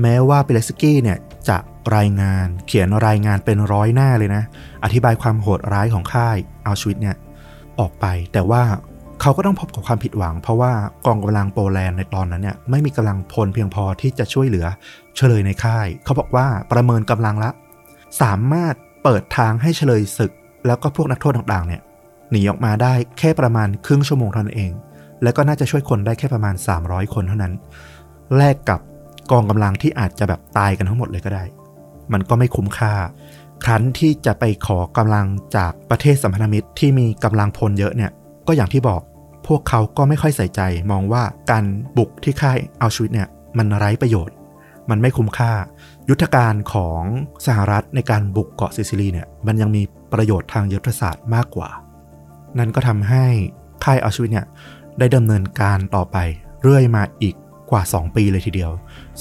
[0.00, 1.58] แม้ว่าเปเลสกี้เนี่ยจะ
[1.96, 4.42] รายงานเขียนรายงานเป็นร้อยหน้าเลยนะ
[4.84, 6.36] อธิบายความโหดร้ายของค่าย
[6.66, 7.16] อัลชวิตเนี่ย
[7.80, 8.62] ออกไปแต่ว่า
[9.20, 10.72] เขาก็ต้องพบกับความผิดหวัง เพราะว่า
[11.06, 14.66] กองกำลังโปแลนด์ในตอนนั้นเนี่ยไม่มีกำลังพลเพียงพอที่จะช่วยเหลือ
[15.16, 17.50] เฉลยในค่าย เขาบอกว่าประเมินกำลังละ
[18.22, 20.32] สามารถเปิดทางให้เฉลยศึก
[20.66, 21.82] แล้วก็พวกนักโทษต่างๆเนี่ย
[22.30, 24.72] หนีออกมาได้แค่ประมาณครึ่งชั่วโมงเท่านั้นเอง
[25.22, 26.54] แล้วก็น่าจะช่วยคนได้แค่ประมาณ
[26.84, 27.52] 300 คนเท่านั้น
[28.36, 28.80] แลกกับ
[29.30, 31.44] กองกำลังที่อาจจะแบบตายกันทั้งหมดเลยก็ได้
[32.12, 32.92] มันก็ไม่คุ้มค่า
[33.64, 38.10] ครั้นที่จะไปขอกำลังจากประเทศสัมพันธมิตรที่มีกำลังพลเยอะเนี่ย
[38.46, 39.02] ก็อย่างที่บอก
[39.46, 41.64] พวกเขาก็ไม่ค่อยใส่ใจ มองว่าการ
[41.98, 43.28] บุกที่ค่ายเอัลชวิตเนี่ย
[43.58, 44.34] มันไร้ประโยชน์
[44.90, 45.52] มันไม่คุ้มค่า
[46.08, 47.02] ยุทธการของ
[47.46, 49.82] สหรัฐในการบุกเกาะซิซิลีเนี่ยมันยังมี
[50.12, 51.68] ประโยชน์ทางยุทธศาสตร์มากกว่า
[52.58, 53.24] นั่นก็ทำให้
[53.84, 54.46] ค่ายเอัลชวิตเนี่ย
[54.98, 56.16] ได้ดำเนินการต่อไป
[56.62, 57.34] เรื่อยมาอีก
[57.70, 58.72] กว่า 2 ปีเลยทีเดียว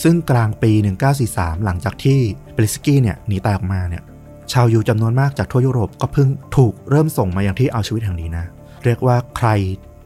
[0.03, 0.71] ซึ่งกลางปี
[1.17, 2.19] 1943 หลังจากที่
[2.53, 4.03] เบลิสกี้เนี่ยหนีตายออกมาเนี่ย
[4.51, 8.45] ชาวยูจำนวนมากจากทั่วยุโรปก็เพิ่งถูกเริ่มส่งมาอย่างที่เอาชีวิตแห่งนี้นะ
[8.86, 9.49] เรียกว่าใคร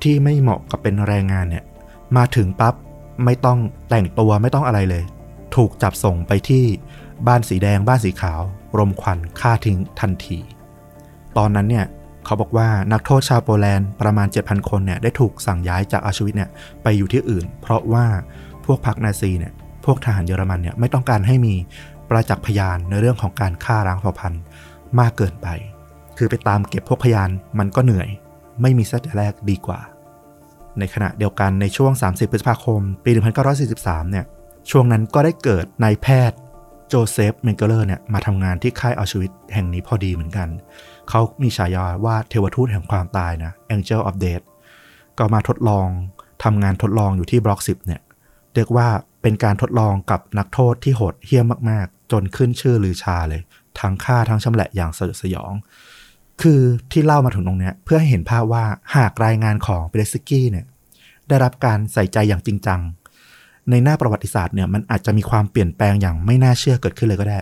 [0.03, 1.63] ที่ไม่เหมาะกับเป็นแรงงานเนี่ย
[2.17, 2.73] มาถึงปั๊บ
[3.25, 3.59] ไม่ต้อง
[3.89, 5.03] แต่งตัวไม่ต้องอะไรเลย
[5.55, 6.63] ถูกจับส่งไปที่
[7.27, 8.41] บ้านสีแดงบ้านสีขาว
[8.79, 10.39] รมควันฆ่าทิ้งทันที
[11.37, 11.85] ตอนนั้นเนี่ย
[12.25, 16.49] เขาบอกว่านักโทษชาวโปแลนด์ประมาณ 7,000 คนเนี่ยได้ถูกสั่งย้ายจากอาชวิตเนี่ย
[16.83, 18.05] ไปอยู่ที่อื่น เพราะว่า
[18.65, 19.53] พวกพรรคนาซีเนี่ย
[19.85, 21.53] พวกทหารเยอรมันเนี่ยไม่ต้องการให้มี
[22.09, 24.41] ประจักษ์พยานในเรื่องของการฆ่าร้างเผ่าพันธุ์
[24.99, 25.47] มากเกินไป
[26.17, 28.09] คือไปตามเก็บพวกพยานมันก็เหนื่อย
[28.61, 29.79] ไม่มีซะแต่แรกดีกว่า
[30.79, 33.11] ในขณะเดียวกันในช่วง 30 พฤษภาคม ปี
[33.61, 34.25] 1943 เนี่ย
[34.69, 36.37] ช่วงนั้นก็ได้เกิดนายแพทย์
[36.87, 40.47] โจเซฟเมนเกเลอร์เนี่ยมาทำงานที่ค่ายเอาชวิทซ์แห่งนี้พอดีเหมือนกัน
[41.09, 44.45] เขามีฉายาว่าเทวทูตแห่งความตายนะ Angel of Death
[45.17, 45.87] ก็มาทดลอง
[46.43, 48.01] ทำงานทดลองอยู่ที่บล็อก 10 เนี่ย
[48.55, 48.87] เรียกว่า
[49.21, 53.41] เป็นการทดลองกับนักโทษที่โหดเหี้ยมมาก ๆ จนขึ้นชื่อลือชาเลย
[53.79, 55.53] ทั้งฆ่าทั้งชำแหละอย่างสยดสยอง
[56.41, 56.61] คือ
[56.91, 58.65] ที่เล่ามาถึงตรงนี้เพื่อให้เห็นภาพว่า
[58.95, 60.65] หากรายงานของเปเรสกี้เนี่ย
[61.27, 62.79] ได้รับการใส่ใจอย่างจริงจัง
[63.69, 67.39] ในหน้าประวัติศาสตร์เนี่ยมันอาจจะมีความเปลี่ยนแปลงอย่างไม่น่าเชื่อเกิดขึ้นเลยก็ได้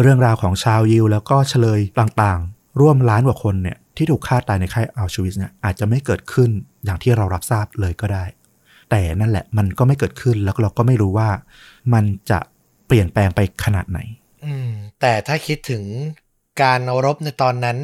[0.00, 6.50] เรื่องราวของชาวยิวแล้วก็เฉลยต่างๆ ร่วมล้านกว่าคนเนี่ยที่ถูกฆ่าตายในค่ายอัลชวิสเนี่ยอาจจะไม่เกิดขึ้น
[6.84, 8.24] อย่างที่เรารับทราบเลยก็ได้
[8.90, 11.28] แต่นั่นแหละมันก็ไม่เกิดขึ้นแล้วเราก็ไม่รู้ว่า
[11.92, 12.38] มันจะ
[12.86, 13.98] เปลี่ยนแปลงไปขนาดไหน
[14.44, 14.70] อืม
[15.00, 15.82] แต่ถ้าคิดถึง
[16.62, 17.78] การรบในตอนนั้น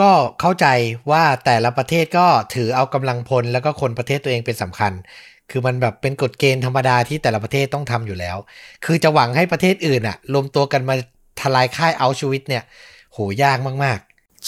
[0.00, 0.66] ก็เข้าใจ
[1.10, 4.92] ว่าแต่ละประเทศก็ถือเอากำลังพลแล้วก็คนประเทศตัวเองเป็นสำคัญ
[5.50, 8.36] คือมันแบบเป็นกฎเกณฑ์ธรรมดาที่แต่ละประเทศต้องทำอยู่แล้ว
[8.84, 10.94] คือจะหวังให้ประเทศอื่นอะรวมตัวกันมา
[11.40, 12.62] ทลายค่ายเอาชูวิตเนี่ย
[13.12, 13.98] โหยากมาก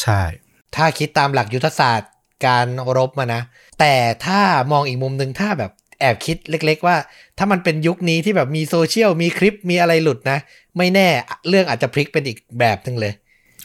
[0.00, 2.12] ใช่ๆถ้าคิดตามหลักยุทธศาสตร์
[2.46, 3.42] การรบมานะ
[3.80, 3.94] แต่
[4.26, 4.40] ถ้า
[4.72, 6.96] มองอีกมุมหนึ่งถ้าแบบแอบคิดเล็ก ๆ ว่า
[7.38, 10.38] ถ้ามันเป็นยุคนี้ที่แบบมีโซเชียลมีคลิปมีอะไรหลุดนะ
[10.76, 11.08] ไม่แน่
[11.48, 13.12] เรื่องอาจจะพลิกเป็นอีกแบบหนึ่งเลย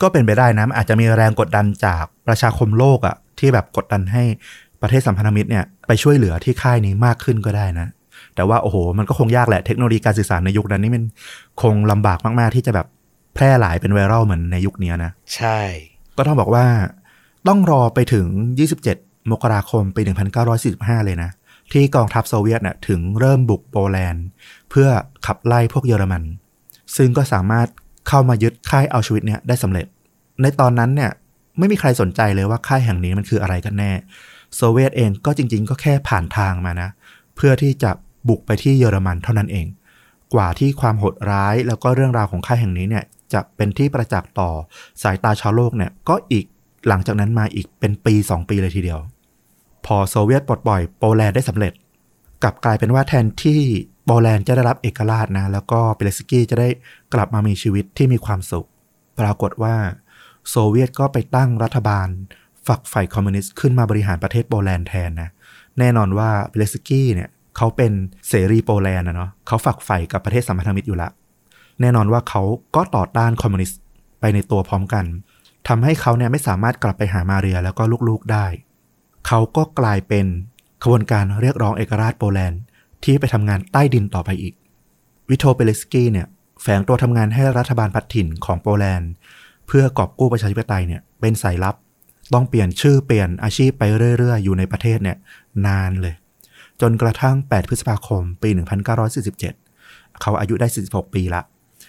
[0.03, 4.23] ก็เป็นไปได้นะอาจจะมีแรงกดดันจากประชาคมโลกอะที่แบบกดดันให้
[4.81, 7.87] ประเทศสัมพันธมิตรเนี่ยไปช่วยเหลือที่ค่ายนี้มากขึ้นก็ได้นะ
[8.35, 11.03] แต่ว่าโอ้โห มันก็คงยากแหละเทคโนโลยีการสื่อสารในยุคนั้นนี่มัน
[11.61, 12.87] คงลำบากมากๆ ที่จะแบบ
[13.35, 15.59] แพร่หลายเป็นไวรัลเหมือนในยุคนี้นะ ใช่
[16.17, 16.65] ก็ต้องบอกว่า
[17.47, 18.27] ต้องรอไปถึง
[18.79, 20.01] 27 มกราคมปี
[20.53, 21.29] 1945 เลยนะ
[21.71, 24.25] ที่กองทัพโซเวียตเนี่ยถึงเริ่มบุกโปแลนด์
[24.69, 24.87] เพื่อ
[25.25, 26.23] ขับไล่พวกเยอรมัน
[26.97, 27.67] ซึ่งก็สามารถ
[28.07, 29.85] เข้ามายึดค่ายเอาชีวิตเนี่ยได้สำเร็จ
[30.43, 31.11] ในตอนนั้นเนี่ย
[31.59, 33.91] ไม่มีใครสนใจเลยว่าค่ายแห่งนี้มันคืออะไรกันแน่
[34.55, 36.89] โซเวียตเองก็จริง ๆ ก็แค่ผ่านทางมานะ
[37.35, 37.91] เพื่อที่จะ
[38.29, 39.67] บุกไปที่เยอรมันเท่านั้นเอง
[40.33, 44.49] กว่าที่ความโหดร้ายแล้วก็เรื่องราวของค่ายแห่งนี้เนี่ยจะเป็นที่ประจักษ์ต่อ
[45.03, 46.45] สายตาชาวโลกเนี่ยก็อีก
[46.87, 48.99] หลังจากนั้นมาอีกเป็นปี 2 ปีเลยทีเดียว
[49.85, 51.73] พอโซเวียตปลดปล่อยโปแลนด์ได้สำเร็จ
[52.43, 53.61] กลับกลายเป็นว่าแทนที่
[54.05, 56.69] โปแลนด์จะได้รับเอกราชนะ แล้วก็เปเลสกี้จะได้
[57.13, 58.67] กลับมามีชีวิตที่มีความสุข
[59.19, 59.75] ปรากฏว่า
[60.49, 62.07] โซเวียตก็ไปตั้งรัฐบาล
[62.67, 65.29] ฝักใฝ่คอมมิวนิสต์ขึ้นมาบริหารประเทศโปแลนด์แทนนะ
[65.79, 67.91] แน่นอนว่าเปเลสกี้เนี่ยเขาเป็น
[68.27, 71.09] เสรีโปแลนด์นะเนาะเขาฝักใฝ่กับประเทศสัมพันธมิตรอยู่ละ
[71.81, 72.41] แน่นอนว่าเขา
[72.75, 73.79] ก็ต่อต้านคอมมิวนิสต์
[74.19, 75.05] ไปในตัวพร้อมกัน
[75.67, 78.45] ทำให้เขาเนี่ยไม่สามารถกลับไปหามาเรียแล้วก็ลูกๆได้
[79.27, 80.25] เขาก็กลายเป็น
[80.83, 82.59] ขบวนการเรียกร้องเอกราชโปแลนด์
[83.03, 84.53] ที่ไปทำงานใต้ดินต่อไปอีก
[85.29, 86.27] วิโทเปเลสกี้เนี่ย
[86.61, 89.11] แฝงตัวทำงานให้รัฐบาลพัดถิ่นของโปแลนด์
[89.73, 91.75] พื่อกอบกู้ประชาธิปไตยเนี่ยเป็นสายลับ
[92.33, 93.83] ต้องเปลี่ยนชื่อเปลี่ยนอาชีพไป
[94.17, 95.17] เรื่อยๆ อยู่ในประเทศเนี่ย
[95.67, 96.15] นานเลย
[96.81, 98.49] จนกระทั่ง 8 พฤษภาคม ปี
[99.15, 101.41] 1947 เขาอายุได้ 46 ปีละ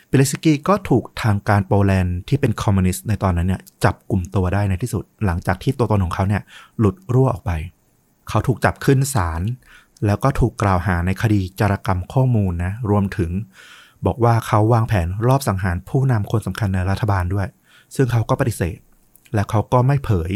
[0.08, 6.42] เปเลสกี้ก็ถูกทางการโปแลนด์ที่เป็นคอมมิวนิสต์ในตอนนั้นเนี่ยจับกลุ่มตัวได้ในที่สุด หลังจากที่ตัวตนของเขาเนี่ย
[6.78, 7.52] หลุดรั่วออกไป
[8.28, 9.42] เขาถูกจับขึ้นศาล
[10.06, 13.30] แล้วก็ถูกกล่าวหาในคดีจารกรรมข้อมูลนะรวมถึง
[14.06, 17.48] บอกว่าเขาวางแผนรอบสังหารผู้นำคนสำคัญในรัฐบาลด้วย
[17.96, 18.78] ซึ่งเขาก็ปฏิเสธ
[19.34, 20.30] และเขาก็ไม่เผย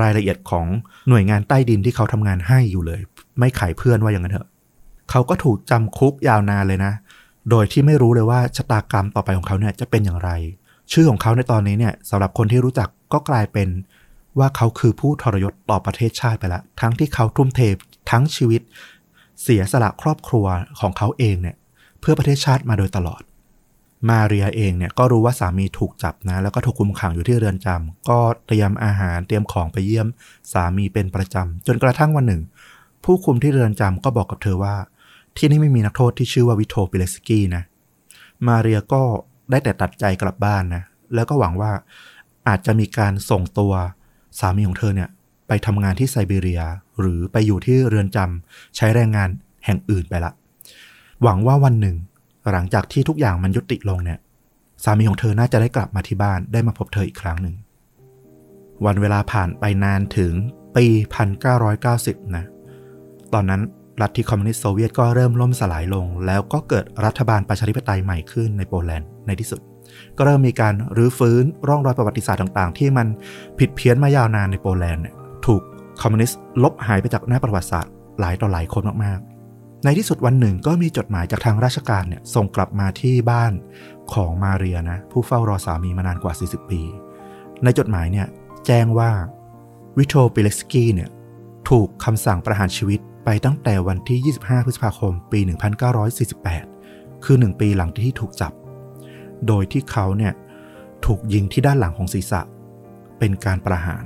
[0.00, 0.66] รายละเอียดของ
[1.08, 3.00] หน่วยงานใต้ดินที่เขาทำงานให้อยู่เลย
[3.38, 4.48] ไม่ขายเพื่อนว่าอย่างนั้นเถอะ
[5.10, 6.92] เขาก็ถูกจำคุกยาวนานเลยนะ
[7.50, 10.30] โดยที่ไม่รู้เลยว่าชะตากรรมต่อไปของเขาเนี่ยจะเป็นอย่างไร
[10.92, 13.68] ชื่อของเขาในตอนนี้เนี่ยสำหรับคนที่รู้จักก็กลายเป็น
[14.38, 17.60] ว่าเขาคือผู้ทรยศต่อประเทศชาติไปแล้วทั้งที่เขาทุ่มเท
[18.10, 18.60] ทั้งชีวิต
[19.42, 20.46] เสียสละครอบครัว
[20.80, 21.56] ของเขาเองเนี่ย
[22.00, 23.22] เพื่อประเทศชาติมาโดยตลอด
[24.10, 30.08] มาเรียเองเนี่ยก็รู้ว่าสามีถูกจับนะ แล้วก็ถูกคุมขังอยู่ที่เรือนจำก็เตรียมอาหารเตรียมของไปเยี่ยม
[30.52, 32.42] สามีเป็นประจำจนกระทั่งวันหนึ่ง
[33.04, 34.74] ผู้คุมที่เรือนจำก็บอกกับเธอว่า
[35.36, 37.62] ที่นี่ไม่มีนักโทษที่ชื่อว่าวิโทปิเลสกี้นะ
[38.46, 39.02] มาเรียก็
[39.50, 40.82] ได้แต่ตัดใจกลับบ้านนะ
[41.14, 41.72] แล้วก็หวังว่า
[42.48, 43.72] อาจจะมีการส่งตัว
[44.38, 45.08] สามีของเธอเนี่ย
[45.48, 46.62] ไปทำงานที่ไซบีเรีย
[47.00, 49.28] หรือไปอยู่ที่เรือนจำใช้แรงงาน
[49.64, 50.32] แห่งอื่นไปละ
[51.22, 51.96] หวังว่าวันหนึ่ง
[52.50, 54.18] หลังจากที่ทุกอย่างมันยุติลงเนี่ย
[54.84, 57.54] สามีของเธอน่าจะได้กลับมาที่บ้านได้มาพบเธออีกครั้งหนึ่ง
[58.84, 60.32] วันเวลาผ่านไปนานถึง
[60.76, 60.86] ปี
[61.60, 62.44] 1990 นะ
[63.34, 63.62] ตอนนั้น
[64.00, 69.60] รัฐที่คอมมิวนิสต์โซเวียตก็เริ่มล่มสลายลง แล้วก็เกิดรัฐบาลประชาธิปไตยใหม่ขึ้นในโปแลนด์ในที่สุด
[70.16, 73.06] ก็เริ่มมีการรื้อฟื้นร่องรอยประวัติศาสตร์ต่างๆ ที่มัน
[73.58, 75.14] ผิดเพี้ยนมายาวนานในโปแลนด์เนี่ย
[75.46, 75.62] ถูก
[76.02, 79.31] คอมมิวนิสต์ลบหายไปจากหน้าประวัติศาสตร์หลายต่อหลายคนมากๆ
[79.84, 83.52] ในที่สุดวันหนึ่งก็มีจดหมายจากทางราชการเนี่ยส่งกลับมาที่บ้าน
[84.12, 86.82] ของมาเรียนะ ผู้เฝ้ารอสามีมานานกว่า 40 ปี
[87.64, 88.26] ในจดหมายเนี่ย
[88.66, 89.10] แจ้งว่า
[89.98, 91.10] วิโทปิเลสกี้เนี่ย
[91.68, 95.40] ถูกคำสั่งประหารชีวิตไปตั้งแต่วันที่ 25 พฤษภาคม ปี
[96.32, 98.52] 1948 คือ 1 ปีหลังที่ถูกจับ
[99.46, 100.32] โดยที่เขาเนี่ย
[101.06, 102.40] ถูกยิงที่ด้านหลังของศีรษะ
[103.18, 104.04] เป็นการประหาร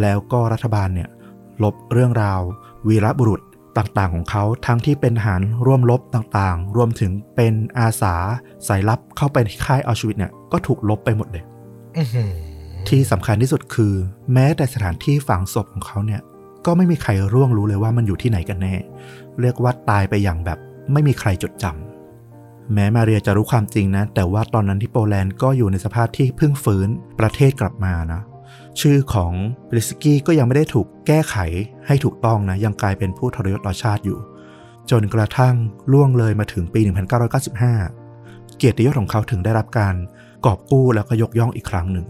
[0.00, 1.08] แล้วก็รัฐบาลเนี่ย
[1.62, 2.40] ลบเรื่องราว
[2.88, 3.40] วีรบุรุษ
[3.78, 8.14] ต่างๆของเขาทั้งที่เป็นทหารร่วมรบต่างๆ รวมถึงเป็นอาสา
[8.68, 11.44] สายลับเข้าไปที่ค่ายอัลชวิตเนี่ยก็ถูกลบไปหมดเลย
[11.96, 12.32] อื้อหือ
[12.88, 13.94] ที่สำคัญที่สุดคือ
[14.32, 16.20] แม้แต่สถานที่ฝังศพของเขาเนี่ย
[16.66, 18.74] ก็ไม่มีใครร่วงรู้เลยว่ามันอยู่ที่ไหนกันแน่
[19.40, 20.58] เรียกว่าตายไปอย่างแบบ
[20.92, 26.88] ไม่มีใครจดจำแม้มาเรียจะรู้ความจริงนะ แต่ว่าตอนนั้นที่โปแลนด์ก็อยู่ในสภาพที่เพิ่งฟื้น
[27.20, 28.20] ประเทศกลับมานะ
[28.80, 29.32] ชื่อของ
[29.68, 31.36] บริสกี้ก็ยังไม่ได้ถูกแก้ไข
[31.86, 34.18] ให้ถูกต้องนะ ยังกลายเป็นผู้ทรยศต่อชาติอยู่
[34.90, 35.54] จนกระทั่ง
[35.92, 36.80] ล่วงเลยมาถึงปี
[37.68, 39.94] 1995 เกียรติยศของเขาถึงได้รับการ
[40.44, 42.06] กอบกู้แล้วก็ยกย่องอีกครั้งหนึ่ง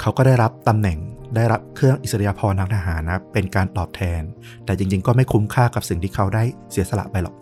[0.00, 0.98] เขาก็ได้รับตำแหน่ง
[1.36, 4.22] ได้รับเครื่องอิสริยาภรณ์ทางทหารนะ เป็นการตอบแทน
[4.64, 7.34] แต่จริงๆ ก็ไม่คุ้มค่ากับสิ่งที่เขาได้เสียสละไปหรอก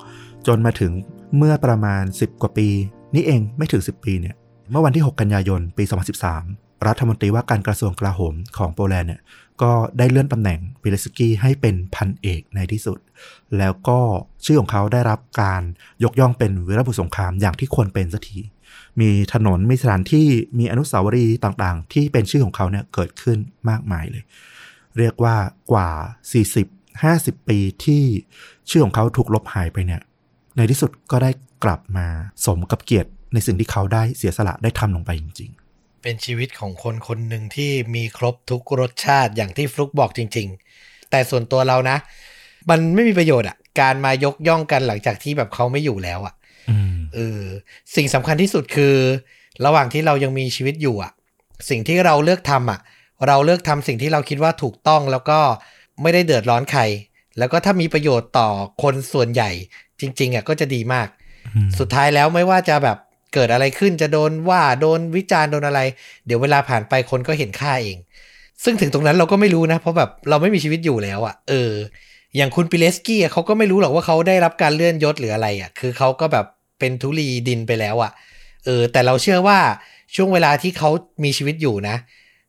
[0.46, 0.92] จนมาถึง
[1.36, 2.68] เมื่อประมาณ 10 กว่าปี
[3.14, 4.34] นี่เองไม่ถึง 10 ปีเนี่ย
[4.70, 9.22] เมื่อวันที่ 6 กันยายน ปี 2013 รัฐมนตรีว่าการกระทรวงกลาโหมของโปแลนด์เนี่ย
[9.62, 12.98] ก็ได้เลื่อนตำแหน่งปิเลสกี้ให้เป็นพันเอกในที่สุด
[13.58, 14.00] แล้วก็
[14.44, 15.62] ชื่อของเขาได้รับการ
[16.04, 18.38] ยกย่องเป็นวีรบุรุษสงครามอย่างที่ควรเป็นสักที
[19.00, 20.26] มีถนนมีสถานที่
[20.58, 23.38] มีอนุสาวรีย์ต่างๆ ที่เป็นชื่อของเขาเนี่ยเกิดขึ้น
[23.70, 24.24] มากมายเลย
[24.98, 25.36] เรียกว่า
[25.72, 25.90] กว่า
[26.64, 28.04] 40 50 ปีที่
[28.70, 30.02] ชื่อของเขาถูกลบหายไปเนี่ย
[30.56, 31.30] ในที่สุดก็ได้
[31.64, 32.06] กลับมา
[32.46, 35.50] สมกับเกียรติในสิ่งที่เขาได้เสียสละได้ทำลงไปจริง
[36.08, 40.48] เป็นชีวิตของคนคนหนึ่งที่มีครบทุกรสชาติอย่างที่ฟลุกบอกจริง
[40.78, 41.96] ๆ แต่ส่วนตัวเรานะ
[42.70, 47.42] มันไม่มีประโยชน์อะการมายกย่องกันหลังจากที่แบบเขาไม่อยู่แล้วอะๆอืมเออ
[47.96, 48.94] สิ่งสำคัญที่สุดคือ
[49.64, 51.12] ระหว่างที่เรายังมีชีวิตอยู่อะ
[51.68, 52.80] สิ่งที่เราเลือกทำอะ
[53.26, 55.38] เราเลือกทำสิ่งที่เราคิดว่าถูกต้องแล้วก็
[56.02, 56.82] ไม่ได้เดือดร้อนใคร
[57.38, 58.48] แล้วก็ถ้ามีประโยชน์ต่อ
[58.82, 59.50] คนส่วนใหญ่
[60.00, 61.08] จริงๆอะก็จะดีมาก
[61.56, 62.98] อืมสุดท้ายแล้วไม่ว่าจะแบบ
[63.34, 65.80] เกิดอะไรขึ้นจะโดนว่าโดนวิจารณ์โดนอะไร
[66.26, 67.98] เดี๋ยวเวลาผ่านไปคนก็เห็นค่าเอง
[68.64, 71.72] ซึ่งถึงตรงนั้นเราก็ไม่รู้นะ เพราะแบบเราไม่มีชีวิตอยู่แล้วอะ่ะ เออ
[72.36, 76.46] อย่างคุณปิเลสกี้เขาก็ไม่รู้หรอกว่าเขาได้รับการเลื่อนยศหรืออะไรอะ่ะ คือเขาก็แบบ
[76.78, 78.12] เป็นทุลีดินไปแล้วอะ่ะ
[78.64, 79.58] เออ แต่เราเชื่อว่า
[80.14, 80.90] ช่วงเวลาที่เขา
[81.24, 81.96] มีชีวิตอยู่นะ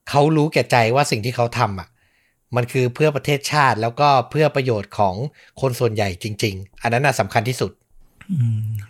[0.10, 1.88] เขารู้แก่ใจว่าสิ่งที่เขาทำอะ
[2.56, 5.16] มันคือเพื่อประเทศชาติแล้วก็เพื่อประโยชน์ของ
[5.62, 7.72] คนส่วนใหญ่จริง ๆ อันนั้นน่ะสำคัญที่สุด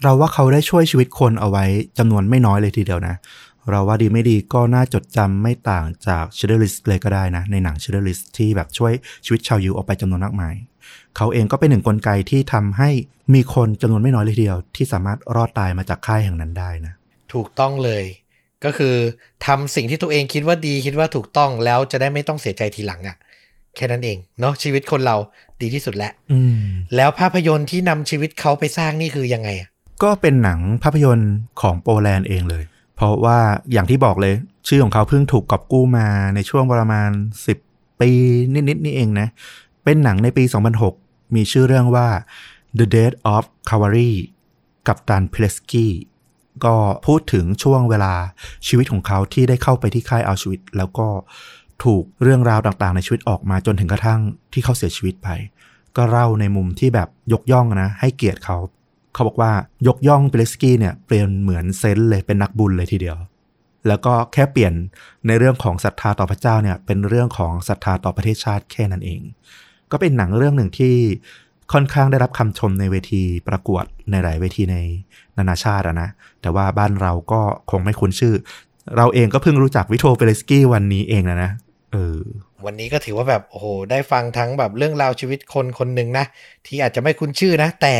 [0.03, 1.65] เราว่าเขาได้ช่วยชีวิตคนเอาไว้
[1.97, 3.15] จำนวนไม่น้อยเลยทีเดียวนะ
[3.69, 8.91] เราว่าดีไม่ดีก็น่าจดจำไม่ต่างจาก Schindler's List เลยก็ได้นะ ในหนัง Schindler's List ที่แบบช่วย
[9.25, 10.53] ชีวิตชาวยิวออกไปจำนวนมากมาย
[11.17, 12.89] เขาเองก็เป็นหนึ่งกลไกที่ทำให้
[13.33, 16.93] มีคนจำนวนไม่น้อยเลยทีเดียว ที่สามารถรอดตายมาจากค่ายแห่งนั้นได้นะ
[17.33, 18.03] ถูกต้องเลย
[18.65, 18.95] ก็คือ
[19.45, 23.17] ทำสิ่งที่ตัวเองคิดว่าดีคิดว่าถูกต้องแล้วจะได้ไม่ต้องเสียใจทีหลังอ่ะ
[23.75, 25.17] แค่นั้นเองเนาะชีวิตคนเรา
[25.61, 26.59] ดีที่สุดแล้วอืม
[26.95, 29.69] แล้วภาพยนตร์ที่นำชีวิตเขาไปสร้างนี่คือยังไงอะ
[30.03, 32.63] ก็เป็นหนังภาพยนตร์ของโปแลนด์เองเลย
[32.95, 33.39] เพราะว่า
[33.71, 34.35] อย่างที่บอกเลย
[34.67, 37.09] ชื่อของเขาเพิ่งถูกกอบกู้มาในช่วงประมาณ
[37.57, 38.11] 10 ปี
[38.69, 39.27] นิดๆนี่เองนะ
[39.83, 40.43] เป็นหนังในปี
[40.89, 42.07] 2006 มีชื่อเรื่องว่า
[42.77, 44.11] The Death of Cavalry
[44.87, 45.93] กับตันเพลสกี้
[46.65, 48.13] ก็พูดถึงช่วงเวลา
[48.67, 51.07] ชีวิตของเขาที่ได้เข้าไปที่ค่ายอัลชวิตแล้วก็
[51.83, 54.19] ถูกเรื่องราวต่างๆ ในชีวิตออกมาจนถึงกระทั่ง
[54.53, 55.29] ที่เขาเสียชีวิตไป
[55.97, 58.57] ก็เล่าในมุมที่แบบยกย่องนะให้เกียรติเขา
[59.13, 59.51] เขาบอกว่า
[59.87, 63.17] ยกย่องเปเลสกี้เนี่ยเปลี่ยนเหมือนเซนต์เลยเป็นนักบุญเลยทีเดียว
[63.87, 64.73] แล้วก็แค่เปลี่ยน
[65.27, 69.21] ในเรื่องของศรัทธาต่อพระเจ้าเนี่ยเป็นเรื่องของศรัทธาต่อประเทศชาติแค่นั้นเอง
[69.91, 70.95] ก็เป็นหนังเรื่องหนึ่งที่
[71.73, 74.77] ค่อนข้างได้รับคำชมในเวทีประกวดในหลายเวทีใน
[75.37, 76.09] นานาชาติอะนะ
[76.41, 78.35] แต่ว่าบ้านเราก็คงไม่คุ้นชื่อ
[78.97, 81.51] เราเองก็เพิ่งรู้จักวิโทเปเลสกี้วันนี้เองนะนะ
[81.93, 82.21] เออ
[82.65, 86.25] วันนี้ก็ถือว่าแบบโอ้โหได้ฟังทั้งแบบเรื่องราวชีวิตคนคนหนึ่งนะ
[86.65, 87.95] ที่อาจจะไม่คุ้นชื่อนะ แต่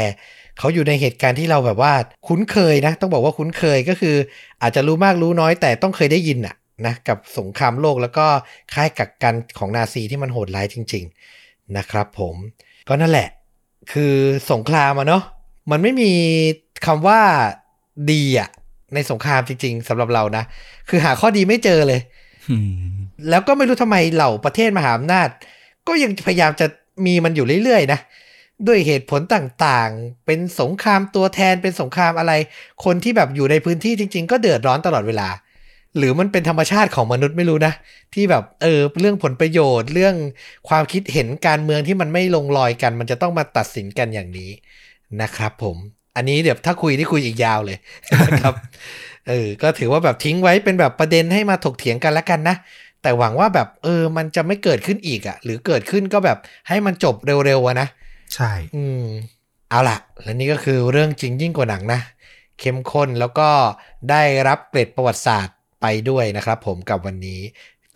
[0.60, 1.94] เขาอยู่ในเหตุการณ์ที่เราแบบว่า
[2.28, 4.16] คุ้นเคยนะ ต้องบอกว่าคุ้นเคยก็คือ
[4.62, 8.26] อาจจะรู้มากรู้น้อยแต่ต้องเคยได้ยินอะนะกับสงครามโลกแล้วก็
[8.74, 11.04] ค่ายกักกันของนาซีที่มันโหดร้ายจริง
[11.40, 12.36] ๆ นะครับผม
[12.88, 13.30] ก็นั่นแหละ
[13.92, 14.14] คือ
[14.52, 15.24] สงครามอะเนาะ
[15.72, 16.12] มันไม่มี
[16.86, 17.22] คำว่า
[18.12, 18.50] ดีอะ
[18.94, 20.44] ในสงครามจริง ๆสำหรับเรานะ
[20.90, 22.02] คือหาข้อดีไม่เจอเลย
[22.50, 22.58] อื
[22.94, 22.97] ม
[23.30, 25.30] แล้วก็ไม่รู้ทำไมเหล่าประเทศมหาอำนาจ
[25.88, 26.68] ก็ยังพยายามจะ
[27.06, 28.00] มีมันอยู่เรื่อยๆ นะ
[28.68, 32.34] ด้วยเหตุผลต่างๆ เป็นสงครามตัวแทนเป็นสงครามอะไร
[32.86, 35.30] คนที่แบบอยู่ในพื้นที่จริง ๆ ก็เดือดร้อนตลอดเวลา
[35.98, 37.74] หรือมันเป็นธรรมชาติของมนุษย์ไม่รู้นะ
[38.14, 40.16] ที่แบบเออเรื่องผลประโยชน์เรื่อง
[40.70, 44.52] ความคิดเห็นการเมืองที่มันไม่ลงรอยกัน มันจะต้องมาตัดสินกันอย่างนี้
[45.22, 45.78] นะครับ ผม
[46.16, 47.78] อันนี้เดี๋ยวถ้าคุยที่คุยอีกยาวเลย
[48.26, 48.56] นะครับ
[49.28, 52.56] เออก็ถือว่าแบบทิ้งไว้เป็นแบบประเด็นให้มาถกเถียงกันแล้วกันนะ
[53.02, 56.38] แต่หวังว่าแบบเออมันจะไม่เกิดขึ้นอีกอะ่ะ หรือเกิดขึ้นก็แบบ
[56.68, 57.88] ให้มันจบเร็วๆอะนะ
[58.36, 59.06] ใช่ อืม
[59.70, 62.02] เอาล่ะและนี่ก็คือเรื่องจริงยิ่งกว่าหนังนะ
[62.60, 63.50] เข้มข้นแล้วก็
[64.10, 67.42] ได้รับเกร็ดประวัติศาสตร์ไปด้วยนะครับผมกับวันนี้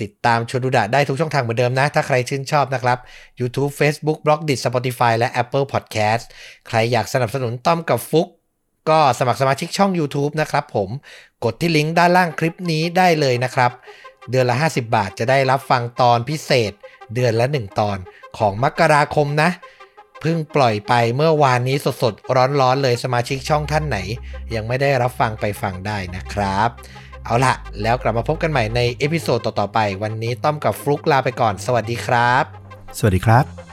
[0.02, 2.98] ติดตามชวนดูดะได้ทุกช่องทางเหมือนเดิมนะ ถ้าใครชื่นชอบนะครับ
[3.40, 6.26] YouTube Facebook b l o g d i t Spotify และ Apple Podcast
[6.68, 8.28] ใครอยากสนับสนุนต้อมกับฟลุก
[8.90, 10.90] ก็สมัครสมาชิกช่อง YouTube นะครับผม
[11.44, 13.72] กดที่ลิงก์ด้านล่างคลิปนี้ได้เลยนะครับ
[14.30, 16.72] เดือนละ 50 บาทจะได้รับฟังตอนพิเศษ
[17.14, 17.98] เดือนละ 1 ตอน
[18.38, 19.50] ของมกราคมนะ
[20.22, 23.98] เพิ่งปล่อยไปเมื่อวานนี้สดๆ ร้อนๆ เลยสมาชิกช่องท่านไหน
[24.56, 26.70] ยังไม่ได้รับฟังไปฟังได้นะครับ
[27.26, 32.44] เอาล่ะแล้วกลับมาพบกันใหม่ใน episode ต่อๆไป วันนี้ต้อมกับฟลุกลาไปก่อน สวัสดีครับ
[32.98, 33.71] สวัสดีครับ